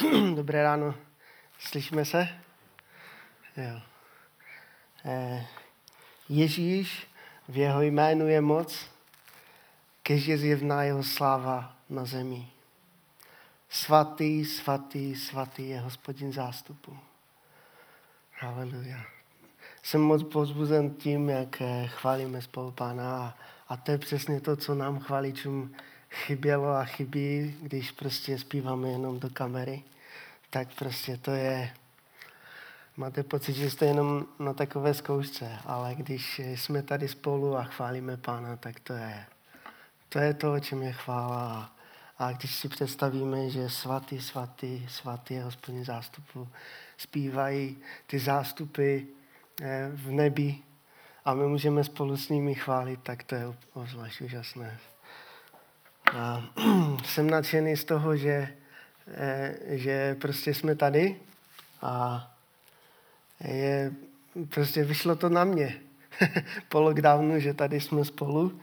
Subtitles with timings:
[0.34, 0.94] Dobré ráno.
[1.58, 2.28] Slyšíme se?
[3.56, 3.80] Jo.
[5.04, 5.46] Eh,
[6.28, 7.06] Ježíš,
[7.48, 8.86] v jeho jménu je moc,
[10.02, 12.48] kež je zjevná jeho sláva na zemi.
[13.68, 16.98] Svatý, svatý, svatý je hospodin zástupu.
[18.38, 19.00] Haleluja.
[19.82, 23.38] Jsem moc pozbuzen tím, jak eh, chválíme spolu Pána
[23.68, 25.74] a to je přesně to, co nám chváličům
[26.10, 29.82] chybělo a chybí, když prostě zpíváme jenom do kamery,
[30.50, 31.70] tak prostě to je,
[32.96, 38.16] máte pocit, že jste jenom na takové zkoušce, ale když jsme tady spolu a chválíme
[38.16, 39.26] Pána, tak to je,
[40.08, 41.72] to je to, o čem je chvála.
[42.18, 46.48] A když si představíme, že svatý, svatý, svatý je hospodin zástupu,
[46.96, 48.98] zpívají ty zástupy
[49.62, 50.58] eh, v nebi
[51.24, 54.78] a my můžeme spolu s nimi chválit, tak to je obzvlášť úžasné.
[56.16, 56.42] A
[57.04, 58.48] jsem nadšený z toho, že,
[59.14, 61.16] eh, že prostě jsme tady
[61.82, 62.26] a
[63.44, 63.92] je,
[64.48, 65.80] prostě vyšlo to na mě
[66.68, 68.60] po lockdownu, že tady jsme spolu.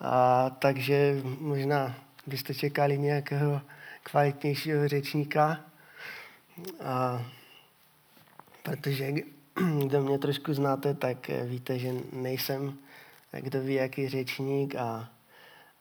[0.00, 1.94] A, takže možná
[2.26, 3.60] byste čekali nějakého
[4.02, 5.60] kvalitnějšího řečníka.
[6.84, 7.24] A,
[8.62, 9.12] protože
[9.86, 12.78] kdo mě trošku znáte, tak víte, že nejsem
[13.40, 15.08] kdo ví, jaký řečník a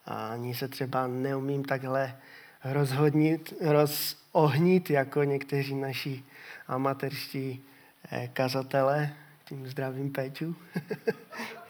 [0.05, 2.17] a ani se třeba neumím takhle
[2.63, 6.23] rozhodnit, rozohnit jako někteří naši
[6.67, 7.63] amatérští
[8.11, 9.13] eh, kazatele.
[9.45, 10.55] Tím zdravím Péťu.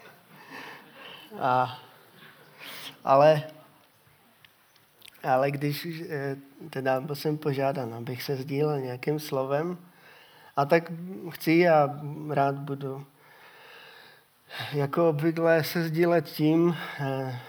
[1.39, 1.79] a,
[3.03, 3.43] ale,
[5.23, 6.35] ale když eh,
[6.69, 9.77] teda byl jsem požádán, abych se sdílel nějakým slovem,
[10.55, 10.91] a tak
[11.29, 11.89] chci a
[12.29, 13.05] rád budu
[14.73, 17.39] jako obvykle se sdílet tím, eh,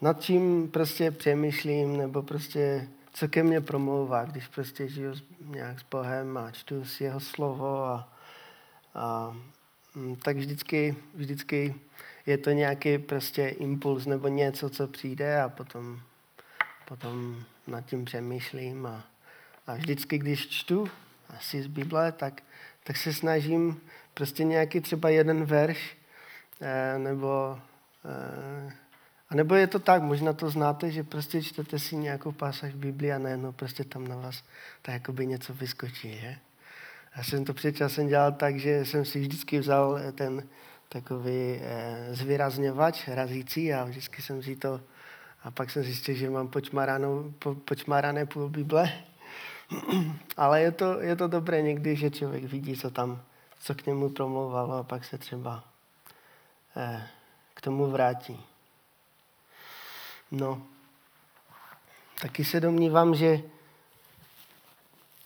[0.00, 5.84] nad čím prostě přemýšlím, nebo prostě co ke mně promlouvá, když prostě žiju nějak s
[5.90, 8.16] Bohem a čtu si jeho slovo a,
[8.94, 9.36] a
[9.94, 11.74] mm, tak vždycky, vždycky
[12.26, 16.00] je to nějaký prostě impuls nebo něco, co přijde a potom,
[16.88, 19.04] potom nad tím přemýšlím a,
[19.66, 20.88] a vždycky, když čtu
[21.28, 22.42] asi z Bible, tak,
[22.84, 23.80] tak se snažím
[24.14, 25.96] prostě nějaký třeba jeden verš
[26.60, 27.58] eh, nebo
[28.04, 28.72] eh,
[29.30, 33.12] a nebo je to tak, možná to znáte, že prostě čtete si nějakou pásaž Biblii
[33.12, 34.42] a najednou prostě tam na vás
[34.82, 36.36] tak jako by něco vyskočí, že?
[37.16, 40.42] Já jsem to před časem dělal tak, že jsem si vždycky vzal ten
[40.88, 44.80] takový eh, zvýrazňovač razící a vždycky jsem si to
[45.42, 48.92] a pak jsem zjistil, že mám počmaranou, po, počmarané půl Bible.
[50.36, 53.22] Ale je to, je to dobré někdy, že člověk vidí, co tam,
[53.60, 55.64] co k němu promlouvalo a pak se třeba
[56.76, 57.02] eh,
[57.54, 58.49] k tomu vrátí.
[60.32, 60.62] No,
[62.22, 63.42] taky se domnívám, že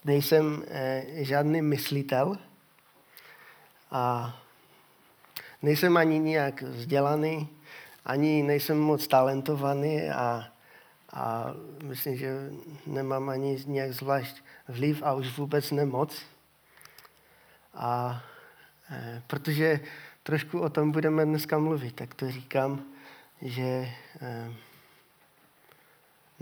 [0.05, 2.39] nejsem eh, žádný myslitel
[3.91, 4.35] a
[5.63, 7.49] nejsem ani nějak vzdělaný,
[8.05, 10.49] ani nejsem moc talentovaný a,
[11.13, 12.51] a myslím, že
[12.87, 14.37] nemám ani nějak zvlášť
[14.69, 16.23] vliv a už vůbec nemoc.
[17.75, 18.23] A
[18.91, 19.81] eh, protože
[20.23, 22.83] trošku o tom budeme dneska mluvit, tak to říkám,
[23.43, 23.89] že
[24.21, 24.53] eh,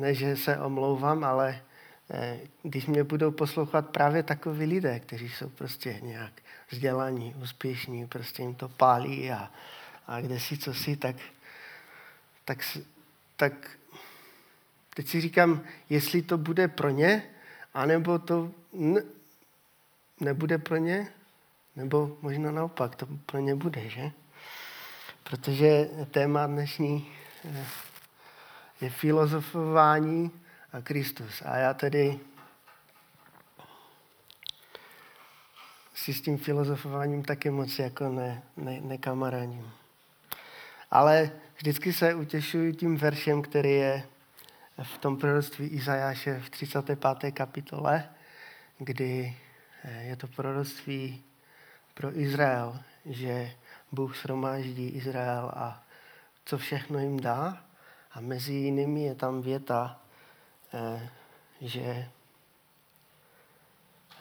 [0.03, 1.63] ne, že se omlouvám, ale
[2.11, 6.33] eh, když mě budou poslouchat právě takoví lidé, kteří jsou prostě nějak
[6.71, 9.51] vzdělaní, úspěšní, prostě jim to pálí a,
[10.07, 11.17] a kde si co si, tak,
[12.45, 12.79] tak,
[13.37, 13.53] tak
[14.95, 17.23] teď si říkám, jestli to bude pro ně,
[17.75, 19.03] anebo to ne,
[20.21, 21.09] nebude pro ně,
[21.77, 24.11] nebo možná naopak, to pro ně bude, že?
[25.23, 27.13] Protože téma dnešní
[27.45, 27.92] eh,
[28.83, 30.31] je filozofování
[30.73, 31.43] a Kristus.
[31.45, 32.21] A já tedy
[35.95, 39.73] si s tím filozofováním taky moc jako ne, ne, nekamaráním.
[40.91, 44.03] Ale vždycky se utěšuji tím veršem, který je
[44.83, 47.33] v tom proroctví Izajáše v 35.
[47.33, 48.09] kapitole,
[48.79, 49.37] kdy
[49.85, 51.25] eh, je to proroctví
[51.95, 53.51] pro Izrael, že
[53.93, 55.85] Bůh shromáždí Izrael a
[56.45, 57.65] co všechno jim dá.
[58.15, 60.01] A mezi jinými je tam věta,
[60.75, 61.09] eh,
[61.61, 62.09] že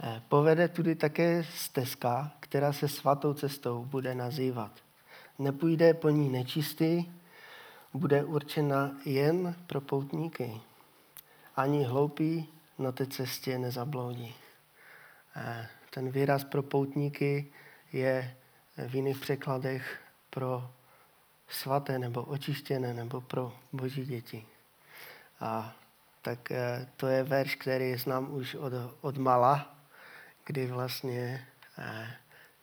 [0.03, 4.71] eh, povede tudy také stezka, která se svatou cestou bude nazývat.
[5.39, 7.05] Nepůjde po ní nečistý,
[7.93, 10.61] bude určena jen pro poutníky.
[11.55, 12.47] Ani hloupý
[12.79, 14.35] na té cestě nezabloudí.
[15.35, 17.51] Eh, ten výraz pro poutníky
[17.93, 18.35] je
[18.87, 19.99] v jiných překladech
[20.29, 20.71] pro
[21.51, 24.45] svaté nebo očištěné nebo pro boží děti.
[25.39, 25.75] A
[26.21, 29.75] tak eh, to je verš, který znám už od, od mala,
[30.45, 32.13] kdy vlastně eh,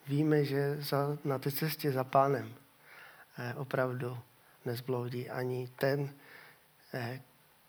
[0.07, 2.55] víme, že za, na té cestě za pánem
[3.39, 4.19] eh, opravdu
[4.65, 6.11] nezbloudí ani ten,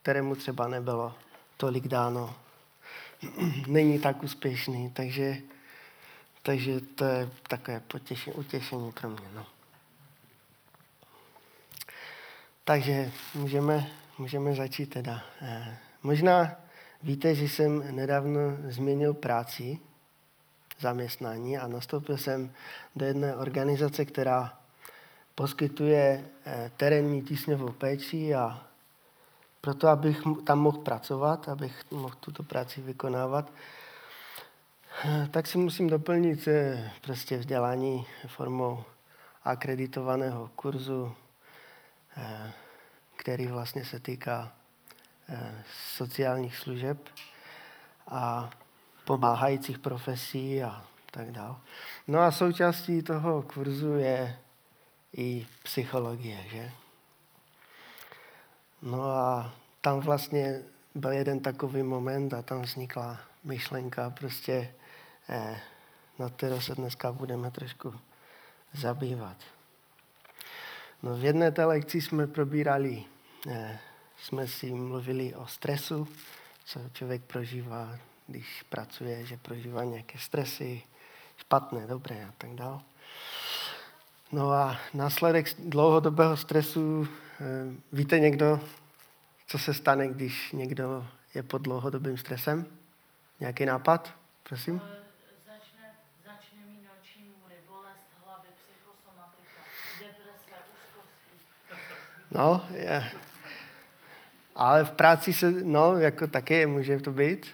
[0.01, 1.15] kterému třeba nebylo
[1.57, 2.35] tolik dáno,
[3.67, 5.37] není tak úspěšný, takže,
[6.43, 9.27] takže to je takové potěšení, utěšení pro mě.
[9.35, 9.58] No.
[12.69, 13.87] Takže můžeme,
[14.17, 15.21] můžeme začít teda.
[15.41, 16.55] Eh, možná
[17.03, 19.79] víte, že jsem nedávno změnil práci,
[20.79, 22.51] zaměstnání a nastoupil jsem
[22.95, 24.59] do jedné organizace, která
[25.35, 28.63] poskytuje eh, terénní tísňovou péči a
[29.61, 33.51] proto, abych tam mohl pracovat, abych mohl tuto práci vykonávat,
[35.05, 36.47] eh, tak si musím doplnit
[37.01, 38.83] prostě vzdělání formou
[39.43, 41.15] akreditovaného kurzu
[43.15, 44.51] který vlastně se týká
[45.29, 45.63] eh,
[45.95, 47.09] sociálních služeb
[48.07, 48.49] a
[49.05, 51.55] pomáhajících profesí a tak dále.
[52.07, 54.39] No a součástí toho kurzu je
[55.17, 56.71] i psychologie, že?
[58.81, 60.61] No a tam vlastně
[60.95, 64.73] byl jeden takový moment a tam vznikla myšlenka prostě,
[65.29, 65.59] eh,
[66.19, 67.93] na kterou se dneska budeme trošku
[68.73, 69.58] zabývat.
[71.03, 73.03] No, v jedné té lekci jsme probírali,
[73.49, 73.79] eh,
[74.17, 76.07] jsme si mluvili o stresu,
[76.65, 80.81] co člověk prožívá, když pracuje, že prožívá nějaké stresy,
[81.37, 82.79] špatné, dobré a tak dále.
[84.31, 87.07] No a následek dlouhodobého stresu,
[87.41, 87.45] eh,
[87.91, 88.59] víte někdo,
[89.47, 92.65] co se stane, když někdo je pod dlouhodobým stresem?
[93.39, 94.13] Nějaký nápad?
[94.43, 94.81] Prosím.
[102.31, 103.11] No, je.
[104.55, 107.47] Ale v práci se, no, jako taky může to být.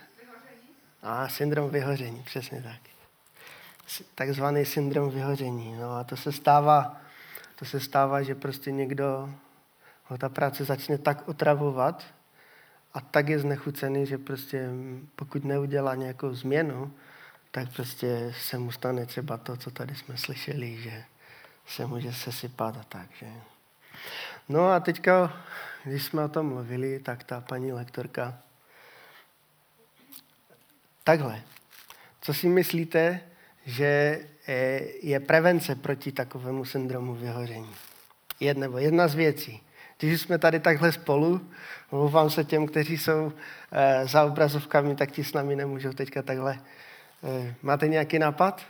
[1.04, 2.80] A syndrom vyhoření, přesně tak.
[4.16, 5.78] Takzvaný syndrom vyhoření.
[5.80, 6.98] No a to se stává,
[7.56, 9.30] to se stává, že prostě někdo
[10.04, 12.04] ho ta práce začne tak otravovat
[12.94, 14.70] a tak je znechucený, že prostě
[15.16, 16.94] pokud neudělá nějakou změnu,
[17.52, 21.04] tak prostě se mu stane třeba to, co tady jsme slyšeli, že
[21.68, 23.28] se může sesypat a tak, že...
[24.50, 25.44] No a teďka,
[25.84, 28.38] když jsme o tom mluvili, tak ta paní lektorka,
[31.04, 31.42] takhle,
[32.22, 33.20] co si myslíte,
[33.66, 34.20] že
[35.02, 37.76] je prevence proti takovému syndromu vyhoření?
[38.40, 39.62] Jedna, nebo jedna z věcí.
[40.00, 41.52] Když jsme tady takhle spolu,
[41.92, 43.34] mluvám se těm, kteří jsou
[43.72, 46.60] e, za obrazovkami, tak ti s námi nemůžou teďka takhle.
[47.24, 48.62] E, máte nějaký nápad?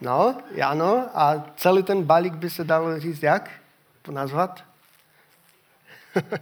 [0.00, 3.50] No, ano, a celý ten balík by se dalo říct jak?
[4.10, 4.64] Nazvat?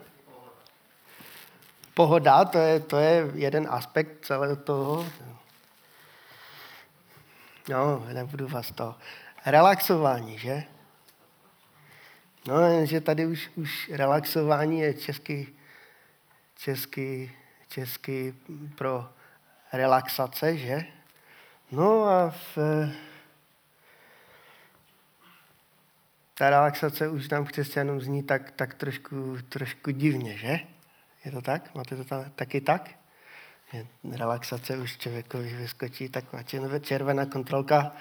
[1.94, 5.06] Pohoda, to je, to je jeden aspekt celého toho.
[7.68, 8.94] No, nebudu vás to.
[9.46, 10.64] Relaxování, že?
[12.46, 15.48] No, že tady už, už relaxování je český,
[16.56, 17.32] český,
[17.68, 18.34] český
[18.74, 19.08] pro
[19.72, 20.84] relaxace, že?
[21.70, 22.58] No a v,
[26.38, 30.60] ta relaxace už nám křesťanům zní tak, tak trošku, trošku divně, že?
[31.24, 31.74] Je to tak?
[31.74, 32.90] Máte to tam, taky tak?
[34.16, 36.42] Relaxace už člověkovi vyskočí taková
[36.80, 37.92] červená kontrolka.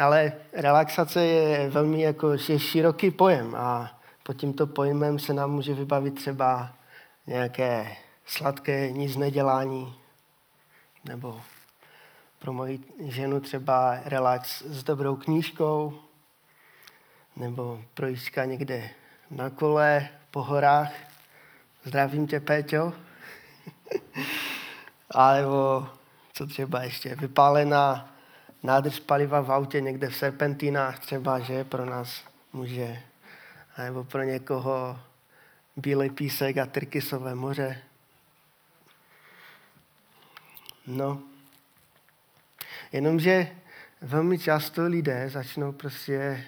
[0.00, 5.74] Ale relaxace je velmi jako, je široký pojem a pod tímto pojmem se nám může
[5.74, 6.74] vybavit třeba
[7.26, 9.94] nějaké sladké nic nedělání
[11.04, 11.40] nebo
[12.40, 16.00] pro moji ženu třeba relax s dobrou knížkou,
[17.36, 18.90] nebo projížďka někde
[19.30, 20.92] na kole, po horách.
[21.84, 22.92] Zdravím tě, Péťo.
[25.10, 25.86] A nebo
[26.32, 28.14] co třeba ještě, vypálená
[28.62, 33.02] nádrž paliva v autě někde v serpentinách třeba, že pro nás může,
[33.78, 35.00] nebo pro někoho
[35.76, 37.82] bílý písek a Tyrkisové moře.
[40.86, 41.22] No,
[42.92, 43.48] Jenomže
[44.00, 46.44] velmi často lidé začnou prostě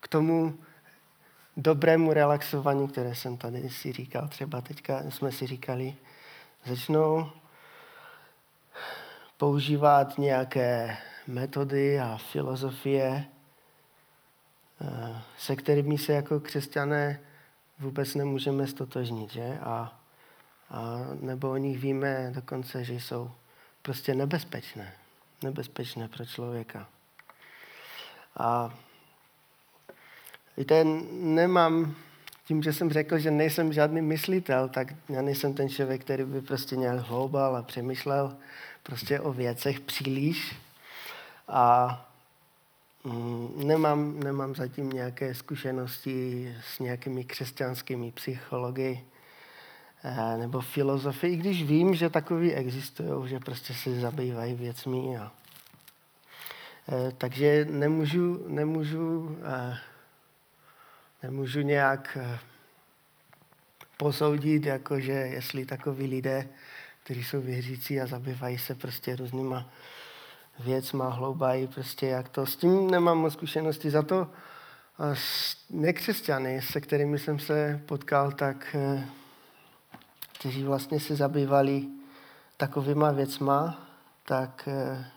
[0.00, 0.58] k tomu
[1.56, 5.94] dobrému relaxování, které jsem tady si říkal, třeba teďka jsme si říkali,
[6.64, 7.30] začnou
[9.36, 13.24] používat nějaké metody a filozofie,
[14.80, 17.20] eh, se kterými se jako křesťané
[17.78, 19.58] vůbec nemůžeme stotožnit, že?
[19.62, 20.00] A,
[20.70, 23.30] a nebo o nich víme dokonce, že jsou
[23.82, 24.92] prostě nebezpečné
[25.46, 26.88] nebezpečné pro člověka.
[28.36, 28.74] A
[30.56, 31.94] Víte, nemám,
[32.44, 36.40] tím, že jsem řekl, že nejsem žádný myslitel, tak já nejsem ten člověk, který by
[36.40, 38.36] prostě nějak hloubal a přemýšlel
[38.82, 40.56] prostě o věcech příliš.
[41.48, 42.06] A
[43.04, 49.04] mm, nemám, nemám zatím nějaké zkušenosti s nějakými křesťanskými psychologi
[50.36, 55.18] nebo filozofii, i když vím, že takový existují, že prostě se zabývají věcmi.
[55.18, 55.32] A,
[56.88, 59.78] eh, takže nemůžu, nemůžu, eh,
[61.22, 62.18] nemůžu nějak
[63.96, 66.48] posoudit, jakože jestli takoví lidé,
[67.04, 69.70] kteří jsou věřící a zabývají se prostě různýma
[70.58, 72.46] věcma, hloubají prostě jak to.
[72.46, 74.30] S tím nemám moc zkušenosti, za to
[75.70, 79.04] nekřesťany, se kterými jsem se potkal, tak eh,
[80.46, 81.88] kteří vlastně se zabývali
[82.56, 83.88] takovýma věcma,
[84.22, 85.10] tak eh,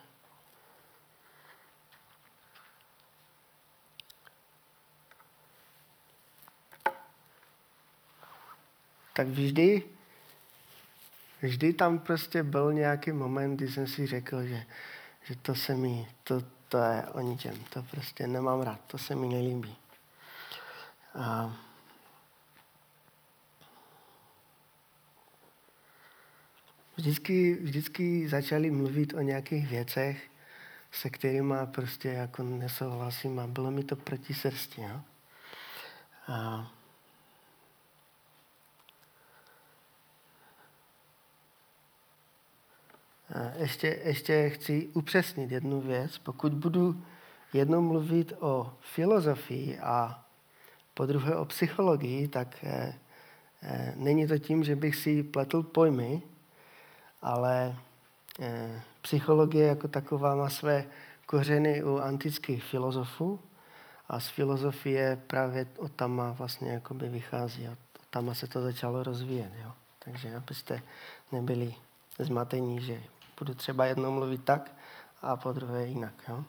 [9.14, 9.84] tak vždy,
[11.42, 14.66] vždy tam prostě byl nějaký moment, kdy jsem si řekl, že
[15.24, 19.16] že to se mi, to, to je o ničem, to prostě nemám rád, to se
[19.16, 19.76] mi nelíbí.
[21.16, 21.54] A
[27.00, 30.30] vždycky, vždycky začali mluvit o nějakých věcech,
[30.92, 34.82] se kterými prostě jako nesouhlasím a bylo mi to proti srsti.
[34.82, 35.02] Jo?
[36.28, 36.72] A
[43.58, 46.18] ještě, ještě chci upřesnit jednu věc.
[46.18, 47.04] Pokud budu
[47.54, 50.26] jednou mluvit o filozofii a
[50.94, 52.94] po druhé o psychologii, tak eh,
[53.64, 56.22] eh, není to tím, že bych si pletl pojmy,
[57.22, 57.76] ale
[58.40, 60.86] eh, psychologie jako taková má své
[61.26, 63.40] kořeny u antických filozofů
[64.10, 67.70] a z filozofie právě od tam vlastně jakoby vychází.
[67.70, 67.78] Od
[68.10, 69.52] tam se to začalo rozvíjet.
[69.64, 69.72] Jo?
[70.00, 70.82] Takže abyste
[71.32, 71.76] nebyli
[72.20, 73.02] zmatení, že
[73.40, 74.72] budu třeba jednou mluvit tak
[75.22, 76.14] a po druhé jinak.
[76.28, 76.44] Jo?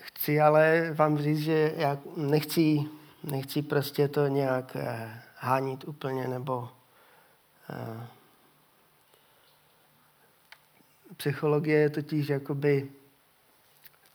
[0.00, 2.80] Chci ale vám říct, že já nechci,
[3.24, 6.68] nechci prostě to nějak eh, hánit úplně, nebo
[11.16, 12.90] psychologie je totiž jakoby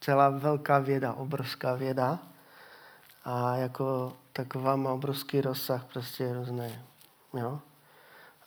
[0.02, 2.20] celá velká věda, obrovská věda
[3.26, 6.82] a jako taková má obrovský rozsah prostě různé.
[7.34, 7.60] Jo?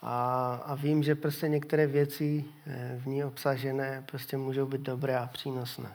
[0.02, 5.18] A, a vím, že prostě některé věci eh, v ní obsažené prostě můžou být dobré
[5.18, 5.94] a přínosné.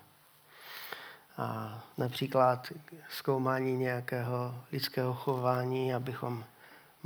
[1.38, 2.74] A například
[3.10, 6.44] zkoumání nějakého lidského chování, abychom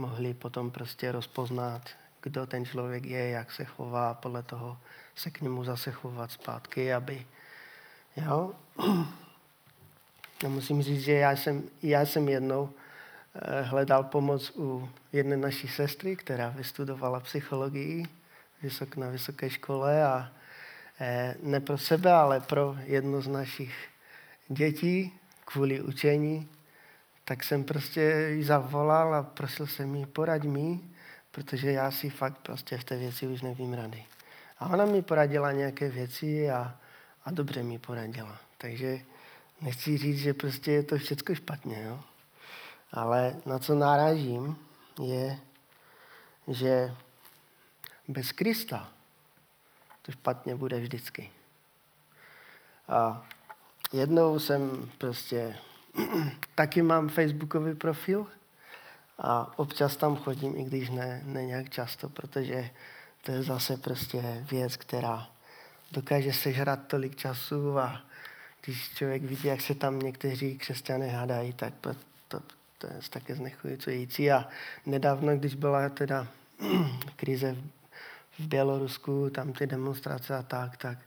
[0.01, 1.89] mohli potom prostě rozpoznat,
[2.21, 4.77] kdo ten člověk je, jak se chová, podle toho
[5.15, 7.25] se k němu zase chovat zpátky, aby,
[8.17, 8.51] jo.
[10.43, 12.73] Já musím říct, že já jsem, já jsem jednou
[13.35, 18.05] Eh, hledal pomoc u jedné naší sestry, která vystudovala psychologii
[18.61, 20.31] vysok, na vysoké škole a
[20.99, 23.87] eh, ne pro sebe, ale pro jednu z našich
[24.47, 25.13] dětí
[25.45, 26.49] kvůli učení,
[27.31, 28.01] tak jsem prostě
[28.35, 30.79] ji zavolal a prosil jsem jí, poraď mi,
[31.31, 34.05] protože já si fakt prostě v té věci už nevím rady.
[34.59, 36.75] A ona mi poradila nějaké věci a,
[37.25, 38.37] a dobře mi poradila.
[38.57, 38.99] Takže
[39.61, 41.83] nechci říct, že prostě je to všechno špatně.
[41.83, 41.99] Jo?
[42.91, 44.57] Ale na co náražím,
[45.01, 45.39] je,
[46.47, 46.95] že
[48.07, 48.91] bez Krista
[50.01, 51.31] to špatně bude vždycky.
[52.87, 53.27] A
[53.93, 55.57] jednou jsem prostě,
[56.55, 58.27] taky mám facebookový profil
[59.19, 62.69] a občas tam chodím, i když ne, ne nějak často, protože
[63.21, 65.27] to je zase prostě věc, která
[65.91, 68.01] dokáže sežrat tolik času a
[68.65, 71.95] když člověk vidí, jak se tam někteří křesťané hádají, tak to,
[72.27, 72.39] to,
[72.77, 74.31] to je také znechující.
[74.31, 74.47] A
[74.85, 76.27] nedávno, když byla teda
[77.15, 77.55] krize
[78.39, 80.97] v Bělorusku, tam ty demonstrace a tak, tak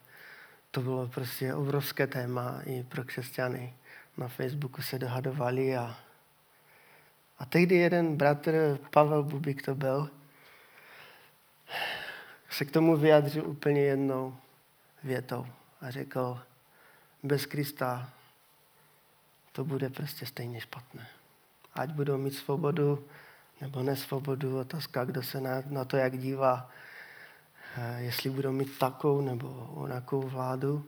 [0.71, 3.75] to bylo prostě obrovské téma i pro křesťany.
[4.17, 5.97] Na Facebooku se dohadovali a,
[7.39, 10.11] a tehdy jeden bratr, Pavel Bubik to byl,
[12.51, 14.37] se k tomu vyjádřil úplně jednou
[15.05, 15.47] větou
[15.81, 16.41] a řekl,
[17.23, 18.11] bez Krista
[19.53, 21.07] to bude prostě stejně špatné
[21.75, 23.05] ať budou mít svobodu
[23.61, 26.71] nebo nesvobodu, otázka, kdo se na, na to jak dívá,
[27.77, 30.87] eh, jestli budou mít takovou nebo onakou vládu,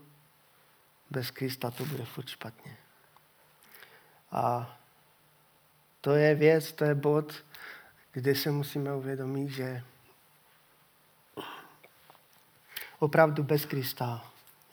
[1.10, 2.76] bez Krista to bude furt špatně.
[4.30, 4.76] A
[6.00, 7.32] to je věc, to je bod,
[8.12, 9.82] kde se musíme uvědomit, že
[12.98, 14.24] opravdu bez Krista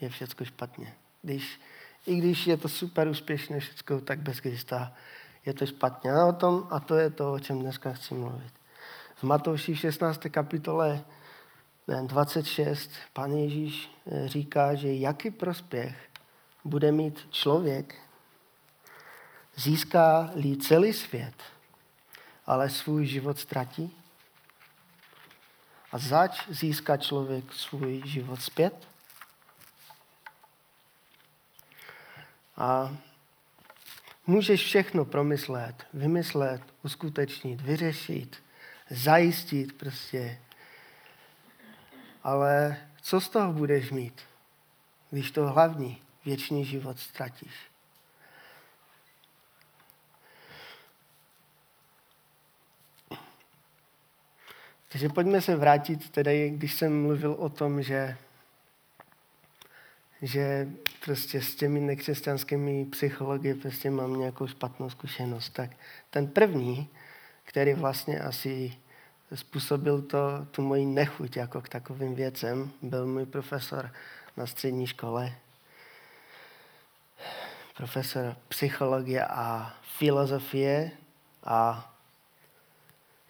[0.01, 0.93] je všechno špatně.
[1.22, 1.60] Když
[2.05, 4.93] I když je to super úspěšné všechno, tak bez Krista
[5.45, 6.12] je to špatně.
[6.12, 8.53] A, o tom, a to je to, o čem dneska chci mluvit.
[9.15, 10.22] V Matouši 16.
[10.31, 11.05] kapitole
[12.07, 15.95] 26 pan Ježíš eh, říká, že jaký prospěch
[16.63, 17.95] bude mít člověk,
[19.55, 21.36] získá-li celý svět,
[22.45, 23.98] ale svůj život ztratí?
[25.91, 28.88] A zač získá člověk svůj život zpět?
[32.57, 32.98] A
[34.27, 38.43] můžeš všechno promyslet, vymyslet, uskutečnit, vyřešit,
[38.89, 40.39] zajistit prostě.
[42.24, 44.22] Ale co z toho budeš mít,
[45.10, 47.73] když to hlavní, věčný život ztratíš?
[54.94, 58.18] Takže pojďme se vrátit tedy, když jsem mluvil o tom, že,
[60.22, 60.68] že
[61.06, 65.50] prostě s těmi nekřesťanskými psychologi prostě mám nějakou špatnou zkušenost.
[65.50, 65.70] Tak
[66.10, 66.90] ten první,
[67.44, 68.74] který vlastně asi
[69.36, 73.92] způsobil to, tu moji nechuť jako k takovým věcem, byl můj profesor
[74.38, 75.34] na střední škole.
[77.78, 80.92] Profesor psychologie a filozofie
[81.44, 81.93] a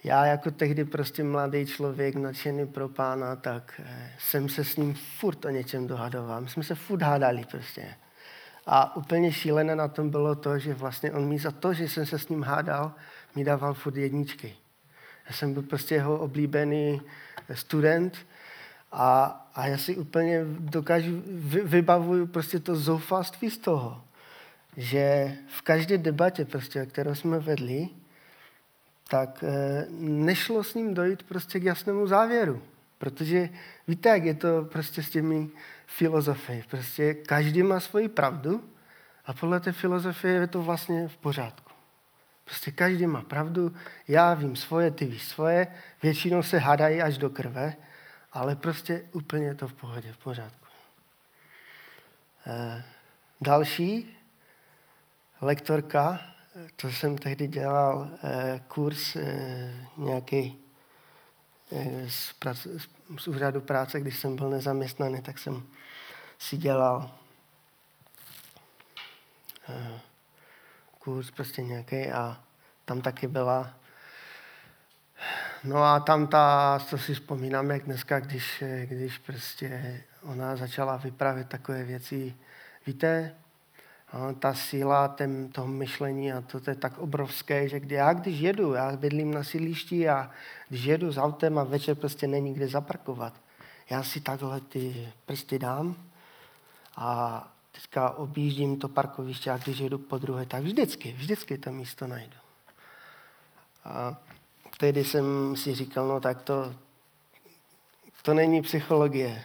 [0.04, 4.94] já jako tehdy prostě mladý člověk, nadšený pro pána, tak eh, jsem se s ním
[5.20, 6.42] furt o něčem dohadoval.
[6.42, 7.96] My jsme se furt hádali prostě.
[8.66, 12.06] A úplně šílené na tom bylo to, že vlastně on mi za to, že jsem
[12.06, 12.92] se s ním hádal,
[13.36, 14.56] mi dával furt jedničky.
[15.30, 17.02] Já jsem byl prostě jeho oblíbený
[17.54, 18.18] student
[18.92, 19.24] a,
[19.56, 24.02] a já si úplně dokážu, vy, vybavuju prostě to zoufalství z toho,
[24.78, 27.90] že v každé debatě, prostě, kterou jsme vedli,
[29.14, 32.62] tak eh, nešlo s ním dojít prostě k jasnému závěru.
[32.98, 33.50] Protože
[33.88, 35.50] víte, jak je to prostě s těmi
[35.86, 36.64] filozofy.
[36.70, 38.64] Prostě každý má svoji pravdu
[39.26, 41.72] a podle té filozofie je to vlastně v pořádku.
[42.46, 43.76] Prostě každý má pravdu,
[44.08, 45.68] já vím svoje, ty víš svoje,
[46.04, 47.76] většinou se hádají až do krve,
[48.32, 50.68] ale prostě úplně je to v pohodě, v pořádku.
[52.48, 52.84] E,
[53.42, 54.18] další
[55.42, 56.33] lektorka,
[56.76, 60.60] to jsem tehdy dělal e, kurz e, nějaký
[61.72, 62.68] e, z, prac,
[63.18, 65.64] z úřadu práce, když jsem byl nezaměstnaný, tak jsem
[66.40, 67.12] si dělal
[71.00, 72.44] kurz prostě nějaký a
[72.86, 73.74] tam taky byla.
[75.64, 81.50] No a tam ta, co si vzpomínám, jak dneska, když, když prostě ona začala vyprávět
[81.50, 82.36] takové věci,
[82.88, 83.36] víte,
[84.40, 88.40] ta síla tém, toho myšlení a to, to je tak obrovské, že kdy já když
[88.40, 90.32] jedu, já bydlím na sídlišti a
[90.70, 93.34] když jedu s autem a večer prostě není kde zaparkovat,
[93.90, 95.96] já si takhle ty prsty dám
[96.96, 102.08] a teďka objíždím to parkoviště a když jedu po druhé, tak vždycky, vždycky to místo
[102.08, 102.38] najdu.
[103.86, 104.18] A
[104.78, 106.76] tehdy jsem si říkal, no tak to,
[108.22, 109.44] to není psychologie,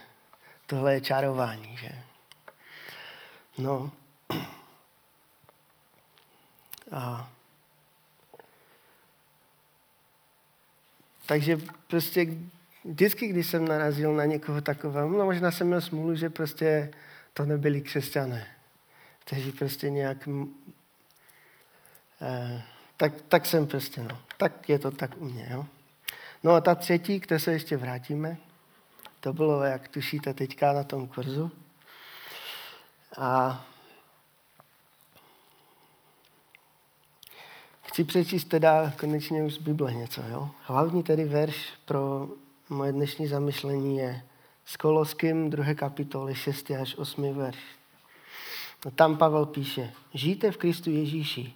[0.65, 1.89] tohle je čarování, že?
[3.57, 3.91] No.
[6.91, 7.31] A
[11.25, 12.27] takže prostě
[12.85, 16.91] vždycky, když jsem narazil na někoho takového, no možná jsem měl smůlu, že prostě
[17.33, 18.47] to nebyli křesťané,
[19.19, 20.29] kteří prostě nějak...
[22.21, 22.63] Eh,
[22.97, 24.19] tak, tak jsem prostě, no.
[24.37, 25.65] Tak je to tak u mě, jo.
[26.43, 28.37] No a ta třetí, které se ještě vrátíme,
[29.19, 31.51] to bylo, jak tušíte teďka na tom kurzu.
[33.17, 33.65] A
[37.99, 40.21] chci přečíst teda konečně už z Bible něco.
[40.31, 40.49] Jo?
[40.63, 42.29] Hlavní tedy verš pro
[42.69, 44.21] moje dnešní zamyšlení je
[44.65, 45.73] s Koloským 2.
[45.73, 46.71] kapitoly 6.
[46.71, 47.33] až 8.
[47.33, 47.57] verš.
[48.87, 51.53] A tam Pavel píše, žijte v Kristu Ježíši,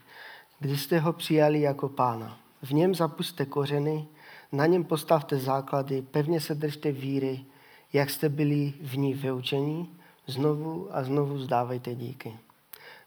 [0.60, 2.38] když jste ho přijali jako pána.
[2.62, 4.08] V něm zapuste kořeny,
[4.52, 7.46] na něm postavte základy, pevně se držte víry,
[7.94, 9.90] jak jste byli v ní vyučení,
[10.28, 12.38] znovu a znovu zdávejte díky.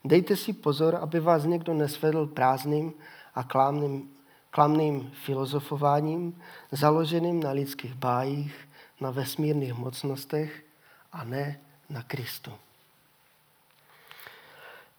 [0.05, 2.93] Dejte si pozor, aby vás někdo nesvedl prázdným
[3.37, 4.11] a klamným,
[4.51, 6.41] klamným filozofováním,
[6.73, 8.69] založeným na lidských bájích,
[9.01, 10.65] na vesmírných mocnostech
[11.13, 12.53] a ne na Kristu.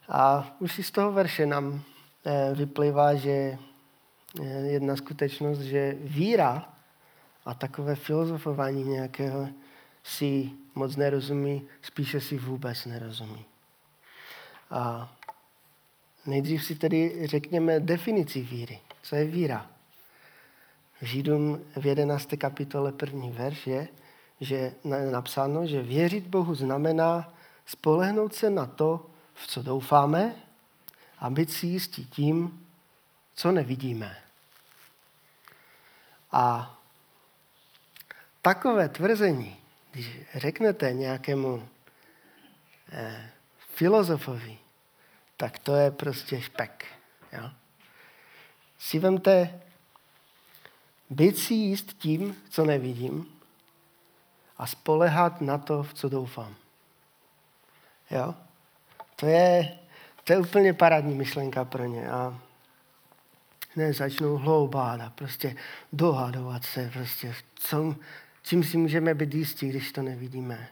[0.10, 1.84] A už si z toho verše nám
[2.28, 3.58] Eh, vyplývá, že
[4.41, 4.43] eh,
[4.76, 6.69] jedna skutečnost, že víra
[7.45, 9.47] a takové filozofování nějakého
[10.04, 13.45] si moc nerozumí, spíše si vůbec nerozumí.
[14.71, 15.12] A
[16.28, 18.80] nejdřív si tedy řekněme definici víry.
[19.02, 19.70] Co je víra?
[21.02, 22.30] Židům v 11.
[22.38, 23.88] kapitole první verš je,
[24.42, 24.74] že je
[25.12, 27.34] napsáno, že věřit Bohu znamená
[27.66, 30.36] spolehnout se na to, v co doufáme
[31.20, 32.68] a být si jistí tím,
[33.36, 34.18] co nevidíme.
[36.32, 36.78] A
[38.42, 39.58] takové tvrzení,
[39.92, 41.68] když řeknete nějakému
[42.92, 43.30] eh,
[43.76, 44.58] filozofovi,
[45.38, 46.86] tak to je prostě špek.
[47.34, 47.50] Jo?
[48.78, 49.62] Si vemte
[51.10, 53.26] být si jíst tím, co nevidím
[54.58, 56.56] a spolehat na to, v co doufám.
[58.12, 58.36] Jo?
[59.15, 59.78] To je,
[60.23, 62.10] to je úplně parádní myšlenka pro ně.
[62.10, 62.39] A
[63.76, 65.56] ne, začnou hloubát a prostě
[65.93, 67.95] dohadovat se, prostě, co,
[68.43, 70.67] čím si můžeme být jistí, když to nevidíme.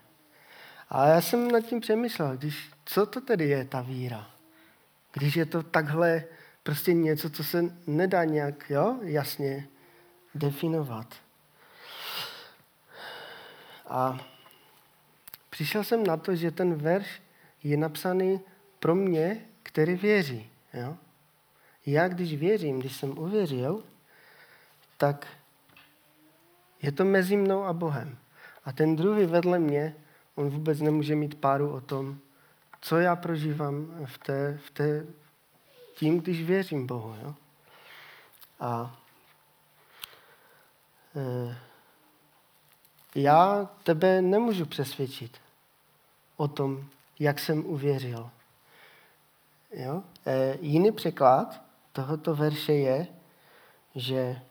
[0.89, 4.34] A já jsem nad tím přemýšlel, když, co to tedy je ta víra?
[5.15, 6.23] Když je to takhle
[6.63, 9.67] prostě něco, co se nedá nějak jo, jasně
[10.35, 11.13] definovat.
[13.87, 14.19] A
[15.49, 17.21] přišel jsem na to, že ten verš
[17.63, 18.41] je napsaný
[18.79, 20.49] pro mě, který věří.
[20.73, 20.97] Jo?
[21.85, 23.83] Já, když věřím, když jsem uvěřil,
[24.97, 25.27] tak
[26.81, 28.17] je to mezi mnou a Bohem.
[28.65, 29.95] A ten druhý vedle mě,
[30.35, 32.19] on vůbec nemůže mít páru o tom,
[32.85, 35.05] co já prožívám v té, v té,
[35.95, 37.15] tím, když věřím Bohu.
[37.23, 37.35] Jo?
[38.59, 38.99] A
[41.15, 41.57] e,
[43.15, 45.37] já tebe nemůžu přesvědčit
[46.37, 46.85] o tom,
[47.19, 48.29] jak jsem uvěřil.
[49.71, 50.03] Jo?
[50.25, 53.07] E, jiný překlad tohoto verše je,
[53.95, 54.41] že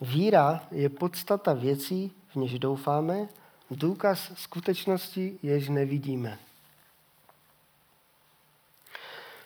[0.00, 3.28] víra je podstata věcí, v něž doufáme,
[3.70, 6.38] důkaz skutečnosti, jež nevidíme.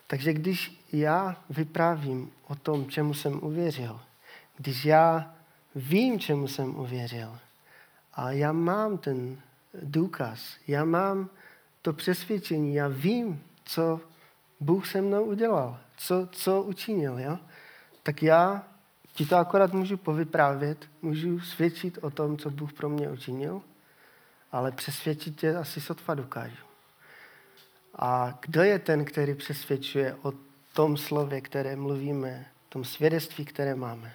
[0.06, 4.00] Takže když já vyprávím o tom, čemu jsem uvěřil,
[4.56, 5.34] když já
[5.74, 7.38] vím, čemu jsem uvěřil,
[8.14, 9.40] a já mám ten
[9.82, 11.30] důkaz, já mám
[11.82, 14.00] to přesvědčení, já vím, co
[14.60, 17.38] Bůh se mnou udělal, co, co učinil, jo?
[18.02, 18.66] tak já
[19.12, 23.62] ti to akorát můžu povyprávět, můžu svědčit o tom, co Bůh pro mě učinil,
[24.52, 26.65] ale přesvědčit tě asi sotva dokážu.
[27.96, 30.32] A kdo je ten, který přesvědčuje o
[30.72, 34.14] tom slově, které mluvíme, tom svědectví, které máme?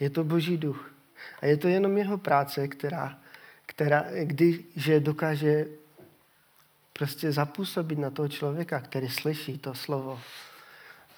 [0.00, 0.94] Je to Boží duch.
[1.40, 3.18] A je to jenom jeho práce, která,
[3.66, 5.66] která když dokáže
[6.92, 10.20] prostě zapůsobit na toho člověka, který slyší to slovo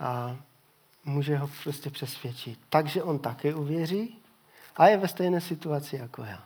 [0.00, 0.36] a
[1.04, 2.58] může ho prostě přesvědčit.
[2.68, 4.18] Takže on taky uvěří
[4.76, 6.44] a je ve stejné situaci jako já.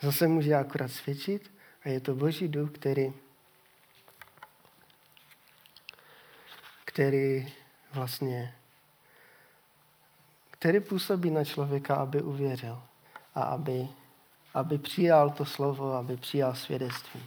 [0.00, 1.50] Zase může akorát svědčit
[1.84, 3.12] a je to Boží duch, který,
[6.98, 7.52] který
[7.94, 8.54] vlastně
[10.50, 12.82] který působí na člověka, aby uvěřil
[13.34, 13.88] a aby,
[14.54, 17.20] aby přijal to slovo, aby přijal svědectví.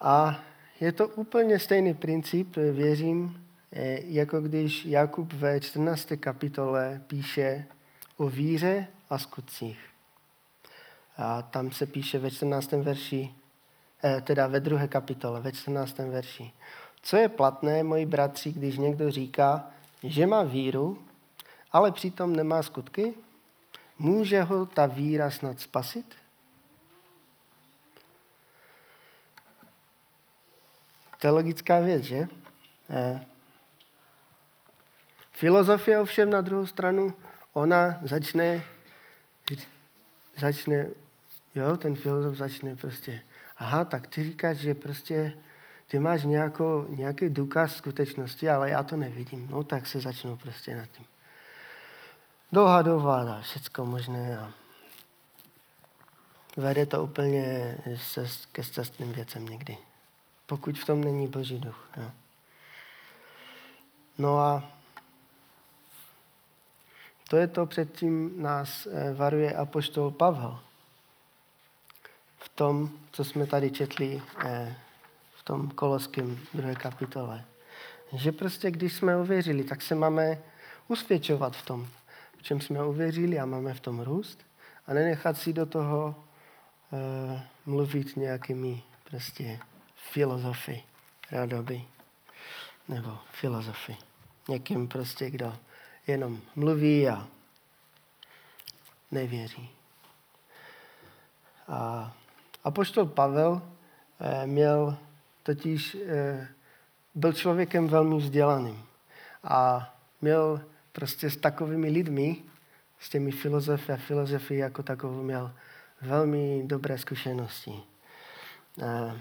[0.00, 0.40] A
[0.80, 6.16] je to úplně stejný princip, věřím, eh, jako když Jakub ve 14.
[6.16, 7.64] kapitole píše
[8.16, 9.78] o víře a skutcích.
[11.16, 12.82] A tam se píše ve 14.
[12.82, 13.34] verši,
[14.04, 16.10] eh, teda ve druhé kapitole, ve 14.
[16.10, 16.52] verši.
[17.06, 19.70] Co je platné, moji bratři, když někdo říká,
[20.02, 21.04] že má víru,
[21.72, 23.14] ale přitom nemá skutky?
[23.98, 26.14] Může ho ta víra snad spasit?
[31.20, 32.28] To je logická věc, že?
[32.88, 33.26] Ne.
[35.32, 37.14] Filozofie ovšem na druhou stranu,
[37.52, 38.64] ona začne,
[40.38, 40.86] začne,
[41.54, 43.22] jo, ten filozof začne prostě,
[43.56, 45.38] aha, tak ty říkáš, že prostě
[45.86, 49.48] ty máš nějakou, nějaký důkaz skutečnosti, ale já to nevidím.
[49.50, 51.06] No tak se začnou prostě nad tím
[52.52, 54.38] dohadovat a všecko možné.
[54.38, 54.52] A
[56.56, 59.78] vede to úplně se, ke cestným věcem někdy
[60.46, 61.88] pokud v tom není Boží duch.
[61.96, 62.10] Jo.
[64.18, 64.70] No a
[67.30, 70.60] to je to, před tím nás eh, varuje apoštol Pavel.
[72.38, 74.76] V tom, co jsme tady četli eh,
[75.46, 77.44] tom koloském druhé kapitole.
[78.12, 80.38] Že prostě, když jsme uvěřili, tak se máme
[80.88, 81.86] usvědčovat v tom,
[82.38, 84.38] v čem jsme uvěřili a máme v tom růst
[84.86, 86.14] a nenechat si do toho
[86.90, 89.58] uh, mluvit nějakými prostě
[90.12, 90.82] filozofy
[91.30, 91.84] radoby
[92.88, 93.96] nebo filozofy.
[94.48, 95.56] Někým prostě, kdo
[96.06, 97.26] jenom mluví a
[99.10, 99.70] nevěří.
[101.68, 102.12] A
[102.64, 103.62] apoštol Pavel
[104.20, 104.98] eh, měl
[105.46, 106.48] totiž, eh,
[107.14, 108.82] byl člověkem velmi vzdělaným
[109.44, 110.60] a měl
[110.92, 112.36] prostě s takovými lidmi,
[113.00, 115.52] s těmi filozofy a filozofy jako takovou měl
[116.02, 117.72] velmi dobré zkušenosti.
[118.82, 119.12] Eh,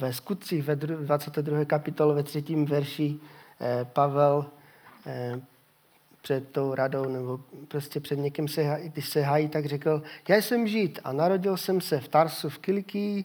[0.00, 1.64] Ve skutcích ve 22.
[1.64, 3.20] kapitole ve třetím verši
[3.60, 4.46] eh, Pavel
[5.06, 5.40] eh,
[6.22, 10.66] před tou radou nebo prostě před někým, se, když se hájí, tak řekl, já jsem
[10.66, 13.24] žít a narodil jsem se v Tarsu v Kilikii,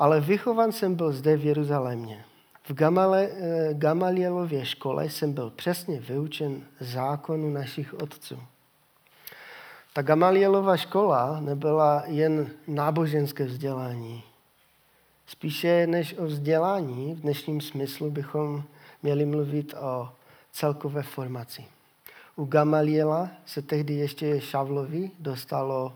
[0.00, 2.24] ale vychovan jsem byl zde v Jeruzalémě.
[2.68, 8.38] V Gamale, eh, Gamalielově škole jsem byl přesně vyučen zákonu našich otců.
[9.92, 14.22] Ta Gamalielová škola nebyla jen náboženské vzdělání.
[15.26, 18.62] Spíše než o vzdělání v dnešním smyslu bychom
[19.02, 20.08] měli mluvit o
[20.52, 21.64] celkové formaci.
[22.36, 25.92] U Gamaliela se tehdy ještě Šavlovi dostalo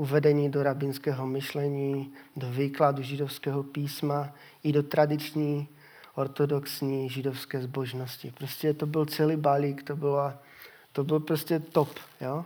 [0.00, 4.32] uvedení do rabinského myšlení, do výkladu židovského písma
[4.62, 5.68] i do tradiční
[6.14, 8.32] ortodoxní židovské zbožnosti.
[8.38, 10.38] Prostě to byl celý balík, to, byla,
[10.92, 11.88] to byl prostě top.
[12.20, 12.44] Jo?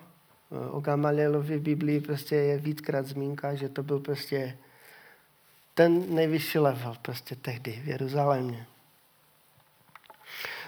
[0.71, 4.59] O Gamalielovi v Biblii prostě je víckrát zmínka, že to byl prostě
[5.75, 8.67] ten nejvyšší level prostě tehdy v Jeruzalémě.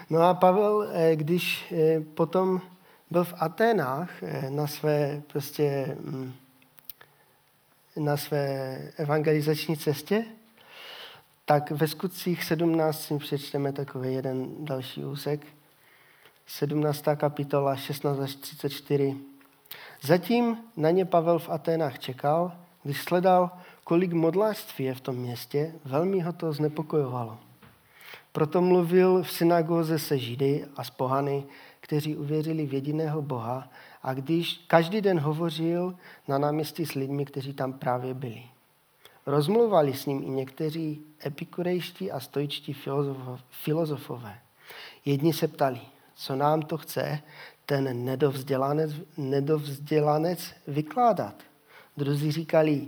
[0.09, 2.61] No a Pavel, eh, když eh, potom
[3.11, 6.33] byl v Aténách eh, na své prostě mm,
[7.97, 10.25] na své evangelizační cestě,
[11.45, 15.47] tak ve skutcích 17 si přečteme takový jeden další úsek.
[16.47, 17.03] 17.
[17.15, 19.17] kapitola 16 až 34.
[20.01, 22.51] Zatím na ně Pavel v Aténách čekal,
[22.83, 23.51] když sledal,
[23.83, 27.37] kolik modlářství je v tom městě, velmi ho to znepokojovalo.
[28.31, 31.43] Proto mluvil v synagóze se Židy a s pohany,
[31.79, 33.69] kteří uvěřili v jediného Boha
[34.07, 35.95] a když každý den hovořil
[36.27, 38.43] na náměstí s lidmi, kteří tam právě byli.
[39.25, 42.75] Rozmluvali s ním i někteří epikurejští a stoičtí
[43.49, 44.39] filozofové.
[45.05, 45.81] Jedni se ptali,
[46.15, 47.19] co nám to chce
[47.65, 51.43] ten nedovzdělanec, nedovzdělanec vykládat.
[51.97, 52.87] Druzí říkali,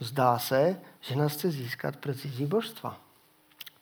[0.00, 3.00] zdá se, že nás chce získat pro cizí božstva.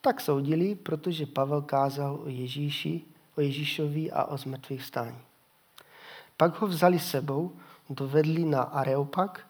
[0.00, 3.02] Tak soudili, protože Pavel kázal o Ježíši,
[3.36, 5.18] o Ježíšovi a o zmrtvých stání.
[6.36, 7.52] Pak ho vzali sebou,
[7.90, 9.46] dovedli na Areopag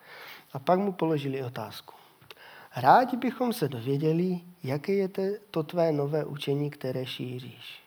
[0.52, 1.94] a pak mu položili otázku.
[2.76, 5.08] Rádi bychom se dověděli, jaké je
[5.50, 7.80] to tvé nové učení, které šíříš.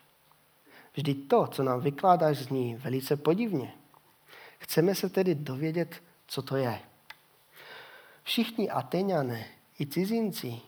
[0.94, 3.72] Vždyť to, co nám vykládáš, zní velice podivně.
[4.58, 6.80] Chceme se tedy dovědět, co to je.
[8.22, 9.46] Všichni Ateňané
[9.80, 10.60] i cizinci,